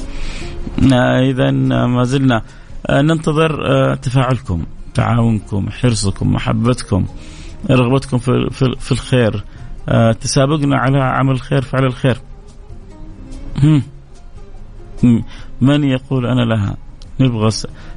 اذا 1.32 1.52
ما 1.88 2.04
زلنا 2.04 2.41
ننتظر 2.89 3.96
تفاعلكم 3.96 4.63
تعاونكم 4.93 5.70
حرصكم 5.70 6.34
محبتكم 6.34 7.06
رغبتكم 7.72 8.17
في 8.80 8.91
الخير. 8.91 9.43
تسابقنا 10.21 10.78
على 10.78 11.00
عمل 11.04 11.32
الخير 11.32 11.62
فعل 11.62 11.86
الخير. 11.86 12.17
من 15.62 15.84
يقول 15.84 16.26
أنا 16.26 16.41
لها؟ 16.41 16.78
نبغى 17.19 17.50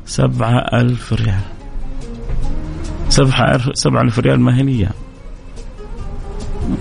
سبعة 0.07 0.59
ألف 0.59 1.13
ريال. 1.13 1.41
سبعة 3.09 3.55
ألف, 3.55 3.71
سبعة 3.75 4.03
ألف 4.03 4.19
ريال 4.19 4.67
لي 4.67 4.89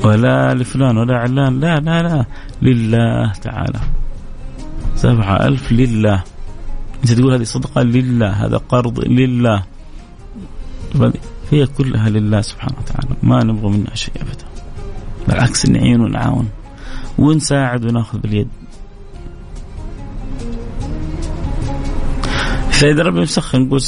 ولا 0.04 0.54
لفلان 0.54 0.98
ولا 0.98 1.18
علان. 1.18 1.60
لا 1.60 1.80
لا 1.80 2.02
لا. 2.02 2.26
لله 2.62 3.34
تعالى. 3.34 3.80
سبعة 4.96 5.46
ألف 5.46 5.72
لله. 5.72 6.24
أنت 7.04 7.12
تقول 7.12 7.34
هذه 7.34 7.44
صدقة 7.44 7.82
لله 7.84 8.30
هذا 8.30 8.58
قرض 8.58 9.00
لله. 9.00 9.64
هي 11.52 11.66
كلها 11.66 12.10
لله 12.10 12.42
سبحانه 12.42 12.76
وتعالى. 12.80 13.16
ما 13.24 13.44
نبغى 13.44 13.78
منها 13.78 13.96
شيء 13.96 14.14
أبدا. 14.16 14.49
بالعكس 15.30 15.66
نعين 15.66 16.02
ونعاون. 16.02 16.50
ونساعد 17.18 17.86
وناخذ 17.86 18.20
باليد. 18.20 18.48
فإذا 22.72 23.04
ربي 23.04 23.22
مسخن 23.22 23.62
نقول 23.62 23.82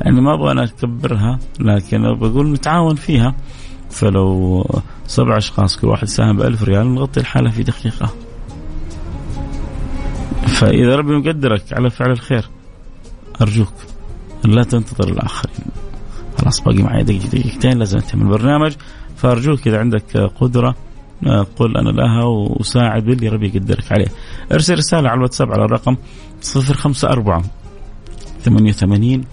يعني 0.00 0.20
ما 0.20 0.34
أبغى 0.34 0.52
أنا 0.52 0.64
أكبرها 0.64 1.38
لكن 1.60 2.14
بقول 2.14 2.52
نتعاون 2.52 2.94
فيها. 2.94 3.34
فلو 3.90 4.64
سبع 5.06 5.36
أشخاص 5.36 5.76
كل 5.76 5.86
واحد 5.86 6.08
ساهم 6.08 6.36
بألف 6.36 6.62
ريال 6.62 6.94
نغطي 6.94 7.20
الحالة 7.20 7.50
في 7.50 7.62
دقيقة. 7.62 8.10
فإذا 10.46 10.96
ربي 10.96 11.16
مقدرك 11.16 11.64
على 11.72 11.90
فعل 11.90 12.10
الخير 12.10 12.48
أرجوك 13.42 13.72
لا 14.44 14.62
تنتظر 14.62 15.08
الآخرين. 15.08 15.66
خلاص 16.38 16.60
باقي 16.60 16.82
معي 16.82 17.02
دقيقتين 17.02 17.78
لازم 17.78 17.98
أنتهي 17.98 18.18
من 18.18 18.26
البرنامج. 18.26 18.72
فأرجوك 19.20 19.68
إذا 19.68 19.78
عندك 19.78 20.16
قدرة 20.16 20.74
قل 21.56 21.76
أنا 21.76 21.90
لها 21.90 22.24
وساعد 22.24 23.04
باللي 23.04 23.28
ربي 23.28 23.46
يقدرك 23.46 23.92
عليه. 23.92 24.06
ارسل 24.52 24.74
رسالة 24.74 25.08
على 25.08 25.16
الواتساب 25.16 25.52
على 25.52 25.64
الرقم 25.64 25.96
054 26.56 27.42
88 28.44 29.24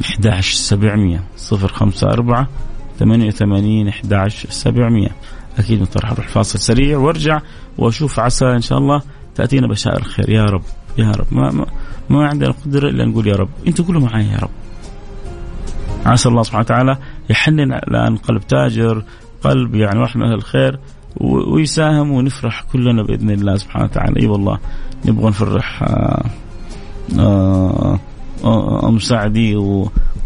11700 0.00 1.20
054 1.52 2.46
88 2.98 3.88
11700 3.88 5.08
أكيد 5.58 5.80
من 5.80 5.86
راح 6.02 6.12
أروح 6.12 6.28
فاصل 6.28 6.58
سريع 6.58 6.98
وأرجع 6.98 7.40
وأشوف 7.78 8.20
عسى 8.20 8.46
إن 8.46 8.60
شاء 8.60 8.78
الله 8.78 9.02
تأتينا 9.34 9.66
بشائر 9.68 9.98
الخير. 9.98 10.30
يا 10.30 10.44
رب 10.44 10.62
يا 10.98 11.10
رب. 11.10 11.26
ما, 11.30 11.50
ما, 11.50 11.66
ما 12.10 12.26
عندنا 12.28 12.50
قدرة 12.50 12.88
إلا 12.88 13.04
نقول 13.04 13.26
يا 13.26 13.34
رب. 13.36 13.48
أنتوا 13.66 13.84
قولوا 13.84 14.00
معي 14.00 14.26
يا 14.26 14.38
رب. 14.38 14.50
عسى 16.06 16.28
الله 16.28 16.42
سبحانه 16.42 16.64
وتعالى 16.64 16.98
يحنن 17.30 17.72
على 17.72 18.18
قلب 18.28 18.40
تاجر 18.40 19.02
قلب 19.44 19.74
يعني 19.74 20.00
واحد 20.00 20.16
من 20.16 20.26
أهل 20.26 20.34
الخير 20.34 20.78
ويساهم 21.20 22.10
ونفرح 22.10 22.62
كلنا 22.72 23.02
بإذن 23.02 23.30
الله 23.30 23.56
سبحانه 23.56 23.84
وتعالى. 23.84 24.22
إي 24.22 24.26
والله 24.26 24.58
نبغى 25.06 25.28
نفرح 25.28 25.82
آه، 25.82 26.24
آه، 27.18 27.98
آه، 28.44 28.88
أم 28.88 28.98
سعدي 28.98 29.56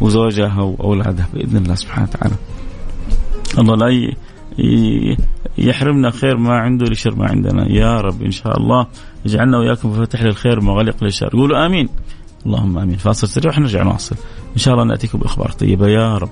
وزوجها 0.01 0.63
وأولادها 0.63 1.29
بإذن 1.35 1.57
الله 1.57 1.75
سبحانه 1.75 2.09
وتعالى. 2.09 2.35
الله 3.59 3.77
لا 3.77 4.15
يحرمنا 5.59 6.11
خير 6.11 6.37
ما 6.37 6.59
عنده 6.59 6.87
لشر 6.87 7.15
ما 7.15 7.27
عندنا. 7.27 7.73
يا 7.73 8.01
رب 8.01 8.23
إن 8.23 8.31
شاء 8.31 8.57
الله 8.61 8.87
يجعلنا 9.27 9.59
وإياكم 9.59 9.91
مفاتيح 9.91 10.23
للخير 10.23 10.59
ومغاليق 10.59 11.05
للشر. 11.05 11.29
قولوا 11.29 11.67
آمين. 11.67 11.89
اللهم 12.47 12.79
آمين. 12.79 12.97
فاصل 12.97 13.29
سريع 13.29 13.51
وحنرجع 13.51 13.83
نواصل 13.83 14.17
إن 14.53 14.59
شاء 14.59 14.75
الله 14.75 14.85
ناتيكم 14.85 15.19
بأخبار 15.19 15.51
طيبة. 15.51 15.89
يا 15.89 16.19
رب. 16.19 16.31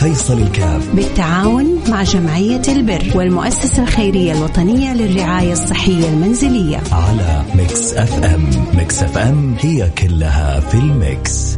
فيصل 0.00 0.42
الكاف. 0.42 0.94
بالتعاون 0.94 1.80
مع 1.88 2.02
جمعية 2.02 2.62
البر 2.68 3.04
والمؤسسة 3.14 3.82
الخيرية 3.82 4.32
الوطنية 4.32 4.94
للرعاية 4.94 5.52
الصحية 5.52 6.08
المنزلية. 6.08 6.80
على 6.92 7.42
Mix 7.54 7.94
FM. 7.94 8.50
Mix 8.74 9.02
FM 9.02 9.54
هي 9.60 9.90
كلها 9.98 10.60
في 10.60 10.74
ال 10.74 10.90
Mix. 10.90 11.56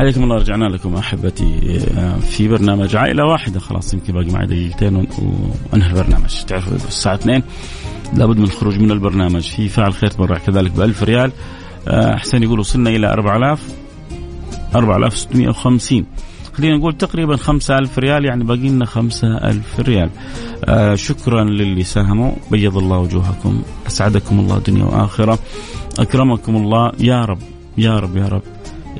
حياكم 0.00 0.24
الله 0.24 0.36
رجعنا 0.36 0.64
لكم 0.64 0.94
أحبتي. 0.94 1.78
آه، 1.98 2.18
في 2.18 2.48
برنامج 2.48 2.96
عائلة 2.96 3.24
واحدة. 3.24 3.60
خلاص 3.60 3.94
يمكن 3.94 4.12
باقي 4.12 4.30
معي 4.30 4.46
دقيقتين 4.46 5.06
وانهي 5.72 5.90
البرنامج. 5.90 6.44
تعرفوا 6.46 6.76
الساعة 6.76 7.14
2 7.14 7.42
لابد 8.16 8.38
من 8.38 8.44
الخروج 8.44 8.78
من 8.78 8.90
البرنامج. 8.90 9.42
في 9.42 9.68
فاعل 9.68 9.92
خير 9.92 10.10
تبرع 10.10 10.38
كذلك 10.38 10.70
ب 10.70 10.80
1000 10.80 11.02
ريال. 11.02 11.32
آه، 11.88 12.16
حسين 12.16 12.42
يقول 12.42 12.60
وصلنا 12.60 12.90
إلى 12.90 13.12
4000 13.12 13.60
4650 14.74 16.06
خلينا 16.52 16.76
نقول 16.76 16.96
تقريبا 16.96 17.36
5000 17.36 17.98
ريال 17.98 18.24
يعني 18.24 18.44
باقي 18.44 18.68
لنا 18.68 18.84
5000 18.84 19.80
ريال. 19.80 20.10
آه 20.64 20.94
شكرا 20.94 21.44
للي 21.44 21.84
ساهموا. 21.84 22.32
بيض 22.50 22.76
الله 22.76 22.98
وجوهكم. 22.98 23.62
أسعدكم 23.86 24.40
الله 24.40 24.58
دنيا 24.58 24.84
وآخرة. 24.84 25.38
أكرمكم 25.98 26.56
الله. 26.56 26.92
يا 27.00 27.24
رب 27.24 27.38
يا 27.78 27.98
رب 27.98 28.16
يا 28.16 28.28
رب. 28.28 28.42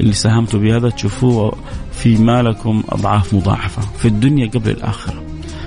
اللي 0.01 0.13
ساهمتوا 0.13 0.61
بهذا 0.61 0.89
تشوفوه 0.89 1.57
في 1.93 2.17
مالكم 2.17 2.83
أضعاف 2.89 3.35
مضاعفة 3.35 3.83
في 3.99 4.09
الدنيا 4.09 4.51
قبل 4.51 4.71
الآخرة. 4.71 5.23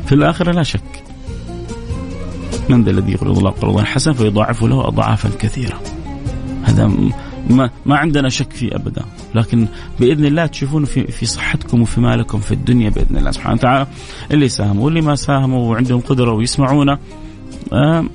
في 0.06 0.15
الآخرة 0.15 0.52
لا 0.52 0.63
شك. 0.63 1.04
من 2.69 2.84
ذا 2.84 2.91
الذي 2.91 3.12
يقرض 3.12 3.38
الله 3.38 3.52
قرضا 3.52 3.84
حسنا 3.84 4.13
فيضاعف 4.13 4.63
له 4.63 4.88
أضعافا 4.88 5.30
كثيرة. 5.39 5.82
هذا 6.63 6.91
ما 7.50 7.69
ما 7.86 7.98
عندنا 7.98 8.30
شك 8.30 8.54
فيه 8.54 8.76
أبدا. 8.76 9.06
لكن 9.36 9.67
بإذن 10.00 10.26
الله 10.26 10.46
تشوفون 10.46 10.86
في 10.86 11.08
في 11.08 11.26
صحتكم 11.26 11.82
وفي 11.82 12.02
مالكم 12.02 12.39
في 12.39 12.52
الدنيا 12.52 12.89
بإذن 12.89 13.17
الله 13.17 13.32
سبحانه 13.32 13.56
وتعالى. 13.56 13.88
اللي 14.32 14.50
ساهموا 14.50 14.86
واللي 14.86 15.02
ما 15.02 15.15
ساهموا 15.15 15.72
وعندهم 15.72 16.00
قدرة 16.00 16.32
ويسمعونا 16.34 17.00
آه 17.74 18.06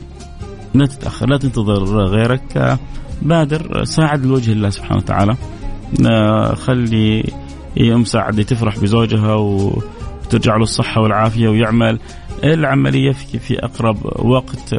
لا 0.74 0.86
تتأخر 0.86 1.28
لا 1.28 1.38
تنتظر 1.38 2.06
غيرك. 2.06 2.56
آه 2.56 2.78
بادر 3.22 3.84
ساعد 3.84 4.26
لوجه 4.26 4.52
الله 4.52 4.70
سبحانه 4.70 4.96
وتعالى. 4.96 5.36
خلي 6.54 7.24
أم 7.80 8.04
سعد 8.04 8.44
تفرح 8.44 8.78
بزوجها 8.78 9.34
وترجع 9.34 10.56
له 10.56 10.62
الصحة 10.62 11.00
والعافية 11.00 11.48
ويعمل 11.48 11.98
العملية 12.44 13.12
في 13.12 13.38
في 13.38 13.58
أقرب 13.58 14.26
وقت. 14.26 14.74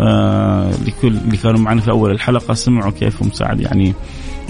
آه 0.00 0.70
لكل 0.86 1.08
اللي 1.08 1.36
كانوا 1.36 1.60
معنا 1.60 1.80
في 1.80 1.90
أول 1.90 2.10
الحلقة 2.10 2.54
سمعوا 2.54 2.90
كيف 2.90 3.22
أم 3.22 3.30
سعد 3.30 3.60
يعني 3.60 3.94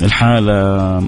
الحالة 0.03 1.03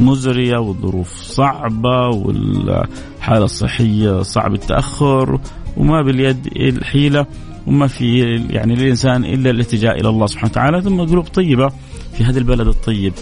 مزرية 0.00 0.58
والظروف 0.58 1.14
صعبة 1.14 2.08
والحالة 2.08 3.44
الصحية 3.44 4.22
صعب 4.22 4.54
التأخر 4.54 5.40
وما 5.76 6.02
باليد 6.02 6.46
الحيلة 6.56 7.26
وما 7.66 7.86
في 7.86 8.20
يعني 8.50 8.74
للإنسان 8.74 9.24
إلا 9.24 9.50
الالتجاء 9.50 10.00
إلى 10.00 10.08
الله 10.08 10.26
سبحانه 10.26 10.50
وتعالى. 10.50 10.82
ثم 10.82 11.00
قلوب 11.00 11.24
طيبة 11.24 11.68
في 12.18 12.24
هذا 12.24 12.38
البلد 12.38 12.66
الطيب. 12.68 13.12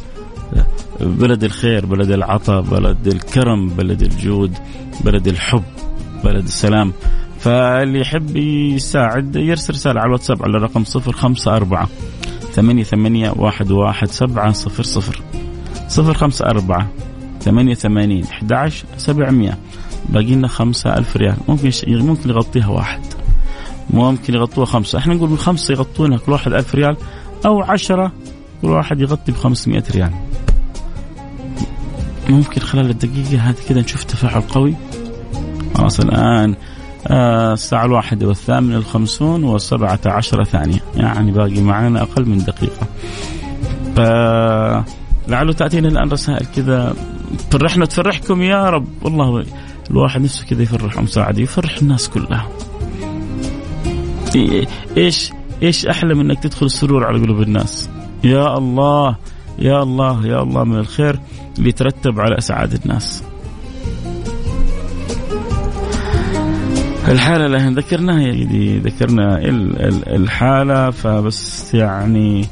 بلد 1.00 1.44
الخير 1.44 1.86
بلد 1.86 2.10
العطاء 2.10 2.60
بلد 2.60 3.06
الكرم 3.06 3.68
بلد 3.68 4.02
الجود 4.02 4.52
بلد 5.04 5.28
الحب 5.28 5.62
بلد 6.24 6.44
السلام. 6.44 6.92
فاللي 7.40 8.00
يحب 8.00 8.36
يساعد 8.36 9.36
يرسل 9.36 9.72
رسالة 9.72 10.00
على 10.00 10.06
الواتساب 10.06 10.42
على 10.42 10.56
الرقم 10.56 10.84
صفر 10.84 11.12
خمسة 11.12 11.56
أربعة 11.56 11.88
ثمانية 12.52 12.82
ثمانية 12.82 13.32
واحد 13.36 13.70
واحد 13.70 14.08
سبعة 14.08 14.52
صفر 14.52 14.82
صفر. 14.82 15.22
صفر 15.88 16.14
خمسة 16.14 16.46
أربعة 16.46 16.88
ثمانية 17.40 17.74
ثمانين 17.74 18.24
سبعمية. 18.96 19.58
باقي 20.08 20.34
لنا 20.34 20.48
خمسة 20.48 20.96
ألف 20.96 21.16
ريال. 21.16 21.36
ممكن 21.48 21.70
ممكن 21.86 22.30
يغطيها 22.30 22.68
واحد. 22.68 23.00
ممكن 23.90 24.34
يغطوها 24.34 24.66
خمسة. 24.66 24.98
إحنا 24.98 25.14
نقول 25.14 25.30
من 25.30 25.38
خمسة 25.38 25.72
يغطونها 25.72 26.18
كل 26.18 26.32
واحد 26.32 26.52
ألف 26.52 26.74
ريال 26.74 26.96
أو 27.46 27.62
عشرة 27.62 28.12
كل 28.62 28.68
واحد 28.68 29.00
يغطي 29.00 29.32
ب 29.32 29.36
500 29.36 29.84
ريال. 29.90 30.12
ممكن 32.28 32.60
خلال 32.60 32.90
الدقيقة 32.90 33.38
هذه 33.38 33.56
كذا 33.68 33.80
نشوف 33.80 34.04
تفاعل 34.04 34.40
قوي. 34.40 34.74
خلاص 35.74 36.00
الآن 36.00 36.54
آه 37.06 37.52
الساعة 37.52 37.84
الواحدة 37.84 38.26
والثامنة 38.26 38.76
الخمسون 38.76 39.44
وسبعة 39.44 40.00
عشر 40.06 40.44
ثانية. 40.44 40.78
يعني 40.96 41.32
باقي 41.32 41.60
معنا 41.60 42.02
أقل 42.02 42.26
من 42.28 42.38
دقيقة. 42.38 42.86
لعله 45.28 45.52
تأتينا 45.52 45.88
الآن 45.88 46.08
رسائل 46.08 46.46
كذا. 46.56 46.94
تفرحنا 47.50 47.86
تفرحكم 47.86 48.42
يا 48.42 48.70
رب. 48.70 48.86
والله 49.02 49.44
الواحد 49.90 50.20
نفسه 50.20 50.46
كذا 50.46 50.62
يفرح 50.62 50.98
أم 50.98 51.06
سعد. 51.06 51.38
يفرح 51.38 51.78
الناس 51.78 52.08
كلها. 52.08 52.48
إيش 54.96 55.32
إيش 55.62 55.86
أحلى 55.86 56.14
من 56.14 56.30
إنك 56.30 56.42
تدخل 56.42 56.66
السرور 56.66 57.04
على 57.04 57.18
قلوب 57.18 57.42
الناس؟ 57.42 57.88
يا 58.24 58.58
الله. 58.58 59.16
يا 59.58 59.82
الله 59.82 60.26
يا 60.26 60.42
الله 60.42 60.64
من 60.64 60.78
الخير 60.78 61.20
اللي 61.58 61.68
يترتب 61.68 62.20
على 62.20 62.38
أسعاد 62.38 62.80
الناس. 62.84 63.22
الحالة 67.08 67.46
اللي 67.46 67.80
ذكرناها 67.80 68.20
يا 68.20 68.32
جدي 68.32 68.78
ذكرنا 68.78 69.38
الحالة 70.16 70.90
فبس 70.90 71.74
يعني 71.74 72.44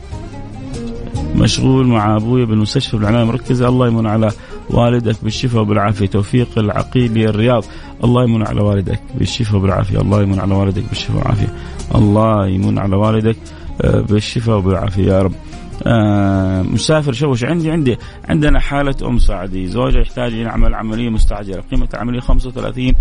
مشغول 1.35 1.87
مع 1.87 2.17
أبوي 2.17 2.47
بالمستشفى 2.47 2.97
بالعنايه 2.97 3.23
المركزة. 3.23 3.69
الله 3.69 3.87
يمن 3.87 4.07
على 4.07 4.31
والدك 4.71 5.17
بالشفاء 5.23 5.63
وبالعافية. 5.63 6.07
توفيق 6.07 6.49
العقيلي 6.59 7.25
الرياض. 7.25 7.65
الله 8.05 8.25
يمن 8.25 8.47
على 8.47 8.61
والدك 8.61 9.01
بالشفاء 9.15 9.57
وبالعافية. 9.57 10.01
الله 10.01 10.23
يمن 10.23 10.39
على 10.39 10.55
والدك 10.55 10.85
بالشفاء 10.89 11.17
والعافيه 11.17 11.49
الله 11.95 12.47
يمن 12.47 12.79
على 12.79 12.97
والدك 12.97 13.37
آه، 13.83 14.01
بالشفاء 14.01 14.57
وبالعافية 14.57 15.13
يا 15.13 15.23
رب. 15.23 15.33
آه 15.87 16.62
مسافر 16.62 17.12
شوش 17.12 17.45
عندي؟ 17.45 17.70
عندي 17.70 17.99
عندنا 18.29 18.61
حالة 18.61 18.95
أم 19.03 19.18
سعدي. 19.18 19.66
زوجها 19.66 20.01
يحتاج 20.01 20.35
نعمل 20.35 20.75
عملية 20.75 21.09
مستعجلة. 21.09 21.62
قيمة 21.70 21.89
العملية 21.95 22.20
35 22.20 22.95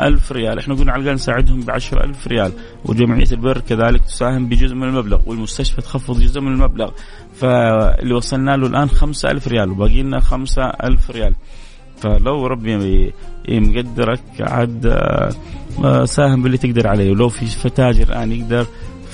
ألف 0.00 0.32
ريال. 0.32 0.58
إحنا 0.58 0.74
قلنا 0.74 0.92
على 0.92 1.02
الأقل 1.02 1.14
نساعدهم 1.14 1.60
ب 1.60 1.70
10 1.70 2.04
ألف 2.04 2.26
ريال. 2.28 2.52
وجمعية 2.84 3.30
البر 3.32 3.58
كذلك 3.58 4.04
تساهم 4.04 4.46
بجزء 4.48 4.74
من 4.74 4.88
المبلغ 4.88 5.20
والمستشفى 5.26 5.82
تخفض 5.82 6.20
جزء 6.20 6.40
من 6.40 6.52
المبلغ. 6.52 6.90
فاللي 7.34 8.14
وصلنا 8.14 8.56
له 8.56 8.66
الآن 8.66 8.88
5000 8.88 9.48
ريال 9.48 9.70
وباقي 9.70 10.02
لنا 10.02 10.20
5000 10.20 11.10
ريال. 11.10 11.34
فلو 11.96 12.46
ربي 12.46 13.12
مقدرك 13.48 14.20
عاد 14.40 14.86
آه، 15.84 16.04
ساهم 16.04 16.42
باللي 16.42 16.58
تقدر 16.58 16.86
عليه. 16.88 17.10
ولو 17.10 17.28
في 17.28 17.70
تاجر 17.70 18.02
الآن 18.02 18.32
يقدر 18.32 18.66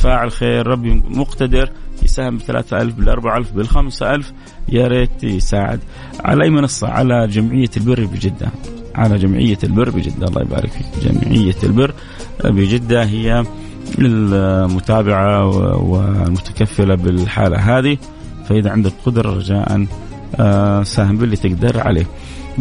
فاعل 0.02 0.32
خير 0.32 0.66
ربي 0.66 1.02
مقتدر 1.08 1.70
يساهم 2.02 2.36
ب 2.36 2.40
3000 2.40 2.94
بال 2.94 3.08
4000 3.08 3.52
بال 3.52 3.68
5000 3.68 4.32
يا 4.68 4.86
ريت 4.86 5.24
يساعد. 5.24 5.80
على 6.24 6.44
أي 6.44 6.50
منصة؟ 6.50 6.88
على 6.88 7.26
جمعية 7.26 7.70
البر 7.76 8.04
بجدة. 8.04 8.48
على 8.94 9.18
جمعية 9.18 9.58
البر 9.64 9.90
بجدة 9.90 10.26
الله 10.26 10.42
يبارك 10.42 10.70
فيك. 10.70 10.86
جمعية 11.12 11.56
البر 11.62 11.94
بجدة 12.44 13.04
هي 13.04 13.44
المتابعة 13.98 15.46
والمتكفلة 15.76 16.94
بالحالة 16.94 17.56
هذه. 17.56 17.98
فإذا 18.48 18.70
عندك 18.70 18.92
قدرة 19.06 19.30
رجاء 19.30 19.86
آه، 20.36 20.82
ساهم 20.82 21.16
باللي 21.16 21.36
تقدر 21.36 21.80
عليه. 21.80 22.06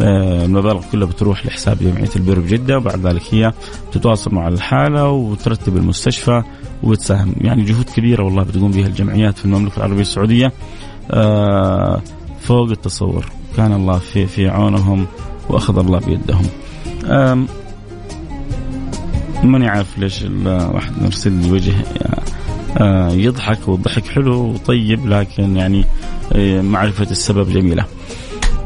آه، 0.02 0.44
المبالغ 0.44 0.82
كلها 0.92 1.06
بتروح 1.06 1.46
لحساب 1.46 1.78
جمعية 1.78 2.10
البر 2.16 2.38
بجدة 2.38 2.76
وبعد 2.76 3.06
ذلك 3.06 3.22
هي 3.30 3.52
تتواصل 3.92 4.34
مع 4.34 4.48
الحالة 4.48 5.08
وترتب 5.08 5.76
المستشفى. 5.76 6.42
وتساهم. 6.82 7.34
يعني 7.40 7.62
جهود 7.62 7.90
كبيرة 7.96 8.22
والله 8.24 8.42
بتقوم 8.42 8.70
بها 8.70 8.86
الجمعيات 8.86 9.38
في 9.38 9.44
المملكة 9.44 9.76
العربية 9.76 10.00
السعودية. 10.00 10.52
آه، 11.10 12.02
فوق 12.40 12.70
التصور. 12.70 13.26
كان 13.56 13.72
الله 13.72 13.98
في 13.98 14.26
في 14.26 14.48
عونهم 14.48 15.06
وأخذ 15.48 15.78
الله 15.78 15.98
بيدهم. 15.98 16.46
ماني 19.44 19.68
عارف 19.68 19.98
ليش 19.98 20.24
الواحد 20.24 21.02
مرسل 21.02 21.32
لي 21.32 21.50
وجه 21.50 21.74
آه، 22.78 23.10
يضحك 23.12 23.68
والضحك 23.68 24.06
حلو 24.06 24.34
وطيب 24.34 25.06
لكن 25.06 25.56
يعني 25.56 25.84
معرفة 26.62 27.10
السبب 27.10 27.50
جميلة. 27.50 27.84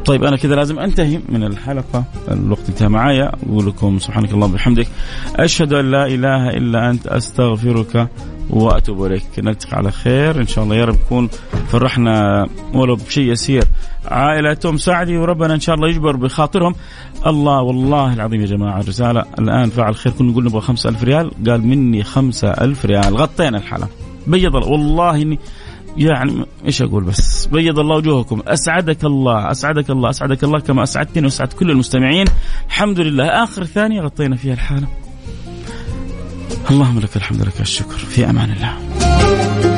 طيب 0.07 0.25
أنا 0.25 0.37
كذا 0.37 0.55
لازم 0.55 0.79
أنتهي 0.79 1.21
من 1.29 1.45
الحلقة. 1.45 2.05
الوقت 2.31 2.69
انتهى 2.69 2.89
معايا. 2.89 3.33
أقول 3.47 3.67
لكم 3.67 3.99
سبحانك 3.99 4.33
اللهم 4.33 4.51
وبحمدك. 4.51 4.89
أشهد 5.37 5.73
أن 5.73 5.91
لا 5.91 6.07
إله 6.07 6.51
إلا 6.51 6.91
أنت 6.91 7.07
أستغفرك 7.07 8.09
وأتوب 8.51 9.05
إليك. 9.05 9.23
نلتقي 9.39 9.77
على 9.77 9.91
خير. 9.91 10.41
إن 10.41 10.47
شاء 10.47 10.65
الله 10.65 10.77
يا 10.77 10.85
رب 10.85 10.95
يكون 10.95 11.29
فرحنا. 11.69 12.47
ولو 12.75 12.97
بشيء 12.97 13.33
يسير. 13.33 13.65
عائلة 14.09 14.57
ام 14.67 14.77
سعدي 14.77 15.17
وربنا 15.17 15.55
إن 15.55 15.61
شاء 15.61 15.75
الله 15.75 15.89
يجبر 15.89 16.17
بخاطرهم. 16.17 16.75
الله 17.27 17.63
والله 17.63 18.13
العظيم 18.13 18.41
يا 18.41 18.47
جماعة 18.47 18.81
الرسالة. 18.81 19.25
الآن 19.39 19.71
فعل 19.71 19.95
خير. 19.95 20.13
كنا 20.13 20.31
نقول 20.31 20.45
نبغى 20.45 20.61
5000 20.61 21.05
ريال. 21.05 21.31
قال 21.49 21.67
مني 21.67 22.05
5000 22.05 22.87
ريال. 22.87 23.17
غطينا 23.17 23.59
الحلقة. 23.59 23.89
بيض 24.27 24.55
والله 24.55 25.23
إني 25.23 25.39
يعني 25.97 26.47
إيش 26.65 26.83
أقول 26.83 27.05
بس؟ 27.05 27.47
بيض 27.47 27.79
الله 27.79 27.97
وجوهكم. 27.97 28.43
أسعدك 28.47 29.05
الله 29.05 29.51
أسعدك 29.51 29.91
الله 29.91 30.11
أسعدك 30.11 30.45
الله 30.45 30.59
كما 30.59 30.83
أسعدتني 30.83 31.25
وأسعد 31.25 31.53
كل 31.53 31.71
المستمعين. 31.71 32.27
الحمد 32.67 33.01
لله. 33.01 33.25
آخر 33.25 33.65
ثانية 33.65 34.01
غطينا 34.01 34.37
فيها 34.37 34.55
الحالة. 34.55 34.87
اللهم 36.71 36.99
لك 36.99 37.17
الحمد 37.17 37.43
لك 37.43 37.61
الشكر. 37.61 37.99
في 37.99 38.31
أمان 38.31 38.53
الله. 38.53 39.76